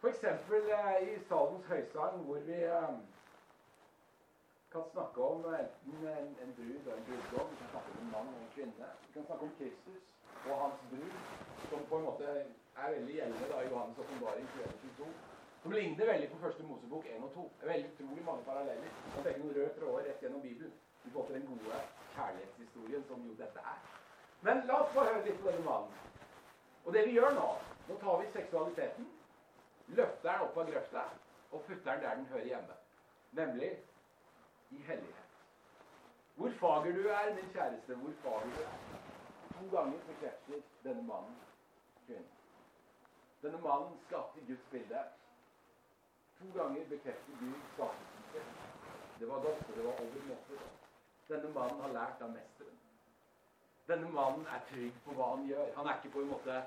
[0.02, 0.24] F.eks.
[0.24, 2.98] Eh, i Salens høysang, hvor vi eh,
[4.74, 8.12] kan snakke om enten en, en brud og en brudgom, vi kan snakke om en
[8.18, 8.92] mann og en kvinne.
[9.06, 10.04] Vi kan snakke om Kristus
[10.50, 11.16] og hans brud,
[11.70, 15.14] som på en måte er veldig gjeldende da, i Johannes' åpenbaring 22.
[15.66, 17.44] Som ligner veldig på første Mosebok 1 og 2.
[17.60, 18.90] Det er veldig utrolig mange paralleller.
[19.14, 21.80] Man fikk noen røde tråder rett gjennom Bibelen i forhold til den gode
[22.18, 23.80] kjærlighetshistorien som jo dette er.
[24.46, 25.98] Men la oss få høre litt på denne mannen.
[26.84, 27.48] Og det vi gjør nå
[27.88, 29.10] Nå tar vi seksualiteten,
[29.88, 31.08] løfter den opp av grøfta
[31.50, 32.78] og putter den der den hører hjemme.
[33.42, 33.74] Nemlig
[34.70, 35.36] i hellighet.
[36.38, 38.80] Hvor fager du er, min kjæreste, hvor fager du er.
[39.58, 41.38] To ganger bekrefter denne mannen
[42.06, 42.34] kvinnen.
[43.42, 45.08] Denne mannen skapte Guds bilde.
[46.46, 48.50] To ganger bekrefter Gud skapelsen sin.
[49.20, 50.82] Det var godt, det var over måte godt.
[51.30, 52.78] Denne mannen har lært av mesteren.
[53.88, 55.72] Denne mannen er trygg på hva han gjør.
[55.78, 56.60] Han er ikke på en måte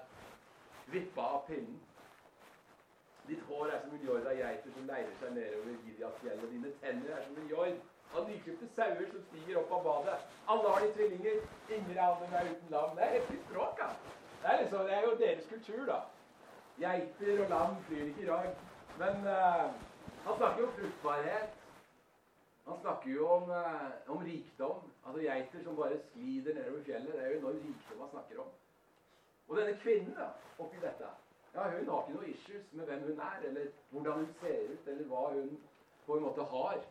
[0.95, 1.79] vippa av pinnen.
[3.29, 6.53] Ditt hår er som en jord av geiter som leirer seg nedover Gideasfjellet.
[6.55, 7.81] Dine tenner er som en jord
[8.15, 10.21] av nyklipte sauer som stiger opp av badet.
[10.55, 11.43] Alle har de tvillinger.
[11.77, 12.97] Ingen av dem er uten lam.
[12.97, 13.93] Det er heftig språk, da.
[14.43, 16.01] Det er, liksom, det er jo deres kultur, da.
[16.83, 18.57] Geiter og lam flyr ikke i dag.
[18.99, 19.71] Men uh,
[20.25, 21.51] han snakker jo om fruktbarhet.
[22.67, 24.81] Han snakker jo om, uh, om, rikdom.
[25.07, 27.13] Altså geiter som bare sklider nedover fjellet.
[27.13, 28.51] Det er jo enorm rikdom han snakker om.
[29.49, 30.27] Og denne kvinnen da,
[30.59, 31.07] oppi dette
[31.55, 34.89] ja, Hun har ikke noe issues med hvem hun er, eller hvordan hun ser ut,
[34.89, 35.55] eller hva hun
[36.07, 36.83] på en måte har.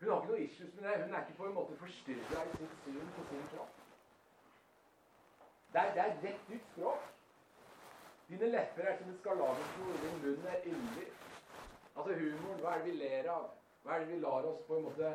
[0.00, 0.98] Hun har ikke noe issues med det.
[1.04, 3.80] Hun er ikke på en måte forstyrra i sitt syn på sin kropp.
[5.72, 7.13] Det er, det er rett ut språk.
[8.28, 11.08] Dine lepper er som en skarlagensfjord, din munn er yndig.
[11.96, 13.50] Altså humoren, hva er det vi ler av?
[13.82, 15.10] Hva er det vi lar oss på en måte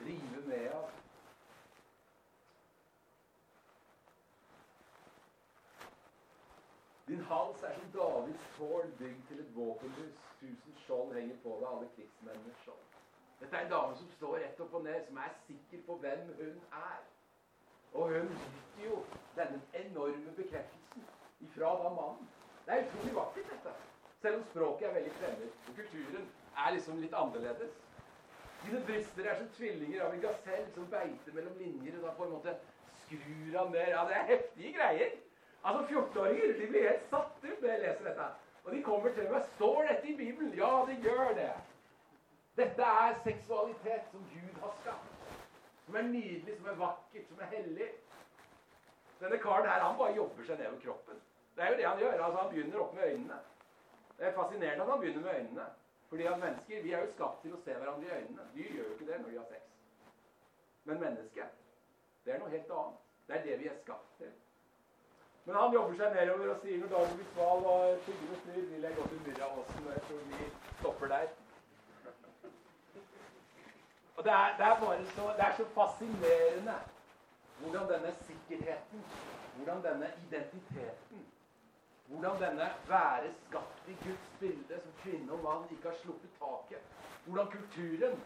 [0.00, 0.90] rive med av?
[7.08, 10.20] Din hals er som Davids tårn bygd til et våpenhus.
[10.40, 12.84] Tusen skjold henger på deg, alle krigsmennenes skjold.
[13.40, 16.28] Dette er en dame som står rett opp og ned, som er sikker på hvem
[16.38, 17.02] hun er.
[17.92, 19.02] Og hun nyter jo
[19.36, 21.10] denne enorme bekreftelsen
[21.48, 22.30] ifra da mannen.
[22.66, 23.72] Det er utrolig vakkert, dette.
[24.22, 26.28] Selv om språket er veldig fremmed, og kulturen
[26.64, 27.72] er liksom litt annerledes.
[28.62, 31.96] Dine bryster er som tvillinger av en gasell som beiter mellom linjer.
[31.98, 32.54] Og da på en måte
[33.00, 33.88] skrur han ned.
[33.90, 35.16] Ja, det er heftige greier.
[35.64, 38.28] Altså, 14-åringer de blir helt satt ut når jeg leser dette.
[38.64, 39.50] Og de kommer til meg.
[39.56, 40.54] Står dette i Bibelen?
[40.58, 41.50] Ja, det gjør det.
[42.56, 45.36] Dette er seksualitet som Gud har skapt.
[45.86, 47.90] Som er nydelig, som er vakkert, som er hellig.
[49.20, 51.22] Denne karen her, han bare jobber seg nedover kroppen.
[51.56, 52.24] Det er jo det han gjør.
[52.24, 53.38] altså Han begynner opp med øynene.
[54.18, 55.66] Det er fascinerende at han begynner med øynene.
[56.08, 58.48] Fordi at mennesker vi er jo skapt til å se hverandre i øynene.
[58.54, 59.62] Dyr gjør jo ikke det når de har sex.
[60.84, 61.60] Men mennesket,
[62.24, 62.98] det er noe helt annet.
[63.28, 64.32] Det er det vi er skapt til.
[65.44, 68.86] Men han jobber seg nedover og sier når dagen blir sval og skyggene snur, vil
[68.88, 69.88] jeg gå til Myrraåsen.
[69.94, 70.50] Jeg tror vi
[70.80, 71.32] stopper der.
[74.16, 76.76] Og det er, det er, bare så, det er så fascinerende
[77.62, 79.04] hvordan denne sikkerheten,
[79.56, 81.26] hvordan denne identiteten,
[82.12, 86.82] hvordan denne være skapt i Guds bilde som kvinne og mann ikke har sluppet taket.
[87.24, 88.22] Hvordan kulturen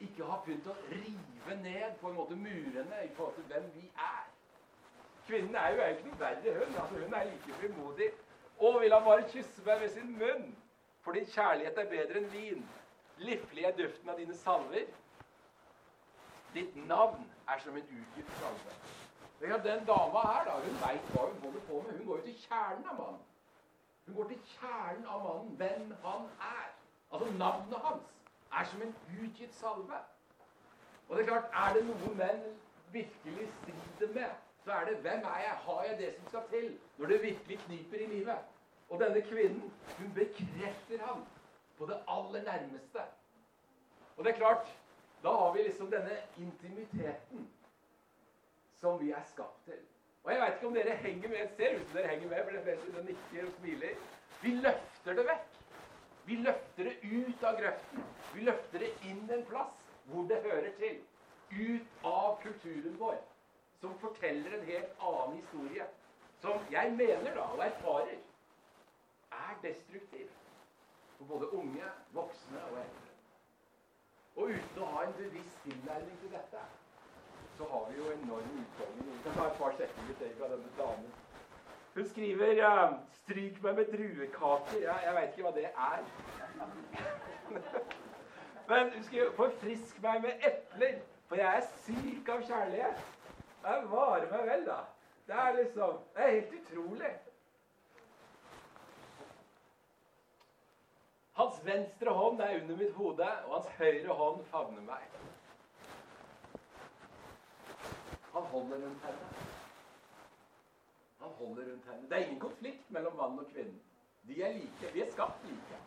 [0.00, 3.86] ikke har begynt å rive ned på en måte murene i forhold til hvem vi
[3.96, 4.24] er.
[5.26, 6.78] Kvinnen er jo egentlig noe verre, hun.
[6.82, 8.10] Altså, hun er like frimodig.
[8.58, 10.48] Og vil han bare kysse meg med sin munn?
[11.02, 12.66] Fordi kjærlighet er bedre enn vin.
[13.22, 14.90] Liflig er duften av dine salver.
[16.54, 18.74] Ditt navn er som en utgitt salve.
[19.42, 21.98] Den dama her da, hun veit hva hun holder på med.
[21.98, 23.22] Hun går jo til kjernen av mannen.
[24.06, 26.68] Hun går til kjernen av mannen, hvem han er.
[27.12, 28.12] Altså navnet hans
[28.58, 29.98] er som en utgitt salve.
[31.08, 32.44] Og det er klart, er det noe menn
[32.92, 35.56] virkelig strider med, så er det hvem er jeg?
[35.66, 36.68] Har jeg det som skal til
[36.98, 38.38] når det virkelig kniper i livet?
[38.88, 41.24] Og denne kvinnen, hun bekrefter ham
[41.78, 43.02] på det aller nærmeste.
[44.16, 44.70] Og det er klart,
[45.22, 47.50] da har vi liksom denne intimiteten
[48.82, 49.78] som vi er skapt til.
[50.24, 51.56] Og jeg veit ikke om dere henger med.
[51.56, 53.94] ser ut som dere henger med, for det fleste nikker og smiler.
[54.42, 55.58] Vi løfter det vekk.
[56.26, 58.04] Vi løfter det ut av grøften.
[58.34, 61.00] Vi løfter det inn en plass hvor det hører til.
[61.52, 63.18] Ut av kulturen vår,
[63.80, 65.86] som forteller en helt annen historie.
[66.42, 68.18] Som jeg mener da, og erfarer,
[69.32, 70.26] er destruktiv
[71.18, 73.10] for både unge, voksne og eldre.
[74.36, 76.62] Og uten å ha en bevisst tilnærming til dette,
[77.62, 79.12] så har vi jo enorm utfordringer.
[79.12, 79.70] Vi kan ta et par
[80.48, 81.12] denne damen.
[81.94, 84.80] Hun skriver uh, 'Stryk meg med druekaker'.
[84.80, 86.00] Ja, jeg veit ikke hva det er.
[88.68, 90.98] Men hun skriver 'Forfrisk meg med epler',
[91.28, 93.04] for jeg er syk av kjærlighet'.
[93.64, 94.78] Jeg varer meg vel, da.
[95.26, 97.14] Det er liksom Det er helt utrolig.
[101.32, 105.31] Hans venstre hånd er under mitt hode, og hans høyre hånd favner meg.
[108.32, 109.26] Han holder rundt henne.
[111.20, 112.08] Han holder rundt henne.
[112.08, 113.78] Det er ingen konflikt mellom mann og kvinne.
[114.28, 114.92] De er like.
[114.94, 115.80] De er skapt like.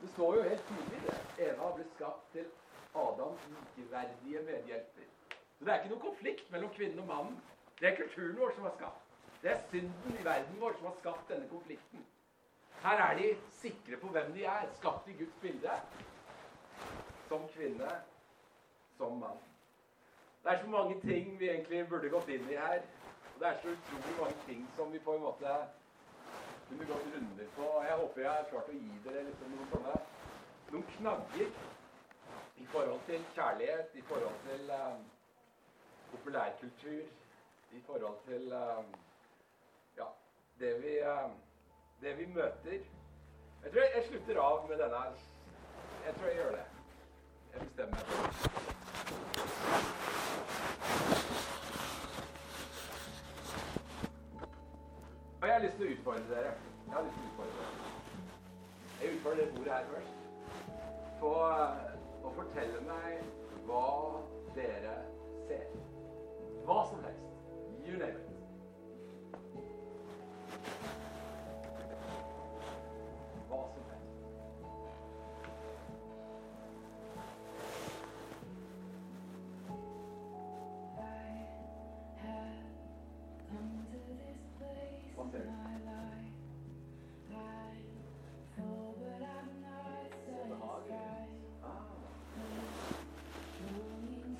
[0.00, 1.16] Det står jo helt tydelig det.
[1.48, 2.46] Eva ble skapt til
[2.94, 5.08] Adams likeverdige medhjelper.
[5.58, 7.40] Så det er ikke noen konflikt mellom kvinnen og mannen.
[7.80, 9.02] Det er kulturen vår som har skapt.
[9.42, 12.06] Det er synden i verden vår som har skapt denne konflikten.
[12.82, 14.68] Her er de sikre på hvem de er.
[14.78, 15.80] Skapt i Guds bilde.
[17.28, 17.90] Som kvinne,
[18.96, 19.40] som mann.
[20.46, 22.82] Det er så mange ting vi egentlig burde gått inn i her.
[23.34, 25.54] Og det er så utrolig mange ting som vi på en måte
[26.68, 27.62] kunne gått runder på.
[27.62, 29.96] Og jeg håper jeg har klart å gi dere liksom noen sånne
[30.70, 31.50] noen knagger
[32.62, 35.02] i forhold til kjærlighet, i forhold til um,
[36.12, 37.02] populærkultur,
[37.72, 38.94] i forhold til um,
[39.98, 40.08] ja,
[40.62, 41.34] det vi, um,
[42.00, 42.78] det vi møter.
[43.64, 45.04] Jeg tror jeg, jeg slutter av med denne.
[46.06, 46.66] Jeg tror jeg gjør det.
[47.52, 48.66] Jeg bestemmer meg.
[55.45, 56.50] Og jeg har lyst til å utfordre dere.
[56.86, 57.70] Jeg har lyst til å utfordre dere.
[59.00, 60.14] Jeg utfordrer dere bordet her først.
[61.20, 61.30] På
[62.28, 63.10] å fortelle meg
[63.68, 63.86] hva
[64.58, 64.96] dere
[65.48, 65.66] ser.
[66.68, 67.24] Hva som helst.
[67.86, 68.26] You name it.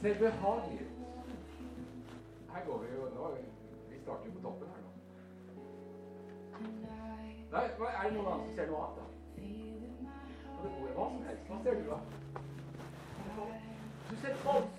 [0.07, 0.87] Ser behagelig ut.
[2.55, 3.31] Her går vi jo nå.
[3.91, 4.91] Vi starter jo på toppen her nå.
[7.53, 9.05] Nei, er det noen andre som ser noe annet, da?
[10.63, 11.45] Det går hva som helst.
[11.49, 11.99] Hva ser du, da?
[14.11, 14.71] Du ser folk.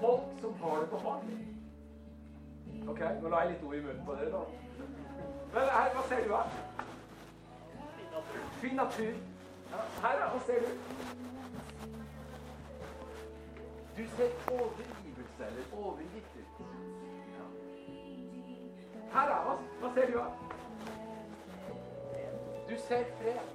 [0.00, 1.40] Folk som har det behagelig.
[2.88, 4.42] Ok, nå la jeg litt ord i munnen på dere, da.
[5.52, 6.42] Men her, hva ser du, da?
[8.64, 9.14] Fin natur.
[9.76, 10.32] Her, da.
[10.32, 10.72] Hva ser du?
[13.98, 16.66] Du ser overgivelse eller overgitt ut.
[17.38, 17.46] Ja.
[19.12, 19.56] Her, da.
[19.80, 20.24] Hva ser du, da?
[22.68, 23.48] Du ser fred.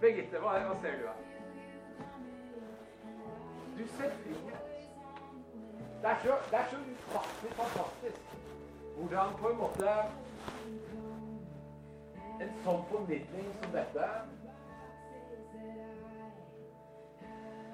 [0.00, 1.14] Birgitte, hva, hva ser du, da?
[3.78, 4.66] Du ser frihet.
[6.02, 8.20] Det er så, det er så ufattelig fantastisk
[8.96, 9.94] hvordan på en måte
[12.40, 14.06] en sånn formidling som dette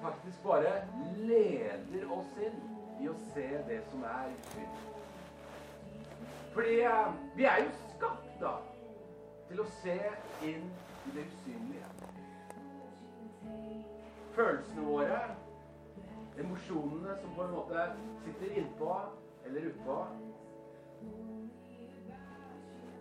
[0.03, 0.73] faktisk bare
[1.17, 2.59] leder oss inn
[3.01, 4.81] i å se det som er synd.
[6.53, 8.57] Fordi eh, vi er jo skapt da
[9.49, 9.97] til å se
[10.45, 10.67] inn
[11.07, 11.89] i det usynlige.
[14.35, 15.21] Følelsene våre,
[16.41, 17.87] emosjonene som på en måte
[18.25, 18.95] sitter innpå
[19.47, 19.97] eller utpå,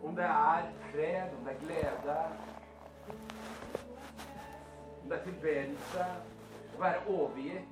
[0.03, 2.17] Om det er fred, om det er glede,
[5.03, 6.07] om det er tilbedelse,
[6.77, 7.69] å være overgitt,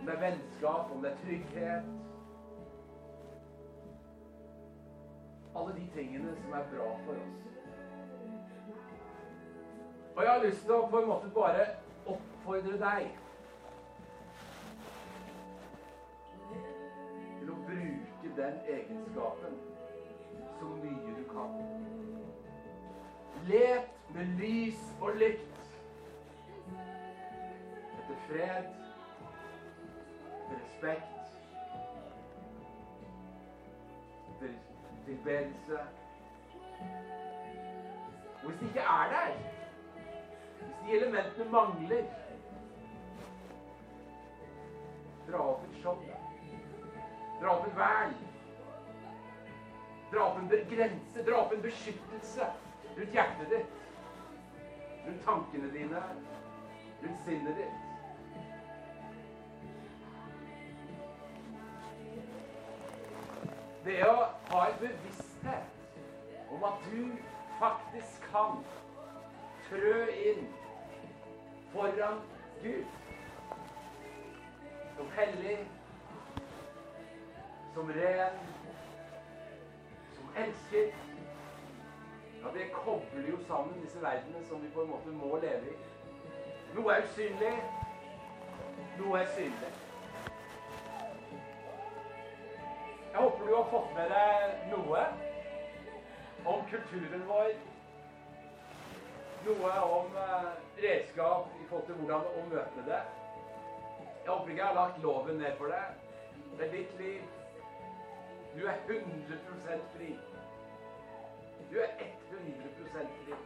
[0.00, 1.92] om det er vennskap, om det er trygghet
[5.56, 7.44] Alle de tingene som er bra for oss.
[10.16, 11.66] Og jeg har lyst til å på en måte bare
[12.10, 13.06] oppfordre deg
[17.38, 19.56] til å bruke den egenskapen
[20.58, 21.56] så mye du kan.
[23.46, 25.53] Let med lys og lykt
[28.14, 28.64] etter fred,
[30.48, 31.04] til respekt,
[34.40, 34.58] til
[35.04, 35.78] tilbedelse.
[38.42, 39.34] Og hvis det ikke er der,
[40.62, 42.04] hvis de elementene mangler
[45.30, 46.02] Dra opp et skjold.
[47.40, 48.12] Dra opp en vern.
[50.12, 51.24] Dra opp en grense.
[51.26, 52.50] Dra opp en beskyttelse
[52.98, 53.80] rundt hjertet ditt.
[55.06, 56.04] Rundt tankene dine.
[57.00, 57.83] Rundt sinnet ditt.
[63.84, 64.14] Det å
[64.48, 65.98] ha en bevissthet
[66.50, 67.18] om at du
[67.58, 68.62] faktisk kan
[69.68, 70.46] trø inn
[71.72, 72.22] foran
[72.62, 72.86] Gud
[74.96, 75.58] som hellig,
[77.74, 78.40] som ren,
[80.16, 80.94] som elsket.
[82.42, 85.78] Ja, det kobler jo sammen disse verdenene som vi på en måte må leve i.
[86.74, 87.56] Noe er usynlig,
[88.98, 89.83] noe er synlig.
[93.14, 95.02] Jeg håper du har fått med deg noe
[96.50, 97.52] om kulturen vår.
[99.44, 100.48] Noe om eh,
[100.82, 102.98] redskap i forhold til hvordan å møte det.
[104.00, 106.02] Jeg håper ikke jeg har lagt loven ned for deg.
[106.58, 107.22] Det er ditt liv.
[108.56, 110.12] Du er 100% fri.
[111.70, 113.42] Du er 100% fri.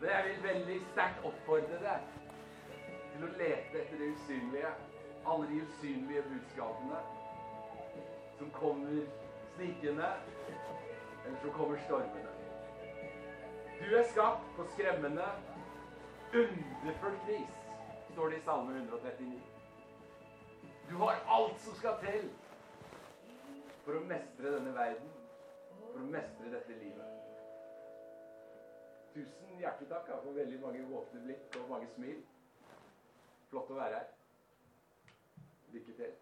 [0.00, 2.10] Men jeg vil veldig sterkt oppfordre deg
[3.12, 4.80] til å lete etter det usynlige
[5.26, 7.00] alle de usynlige budskapene
[8.38, 9.06] som kommer
[9.54, 10.08] snikende,
[11.26, 12.30] eller som kommer stormende.
[13.80, 15.26] Du er skapt på skremmende,
[16.34, 17.56] underfullt vis,
[18.12, 19.40] står det i Salme 139.
[20.90, 22.30] Du har alt som skal til
[23.84, 25.10] for å mestre denne verden,
[25.92, 27.18] for å mestre dette livet.
[29.14, 32.22] Tusen hjertelig takk for veldig mange våkne blikk og mange smil.
[33.50, 34.21] Flott å være her.
[35.72, 36.18] できて。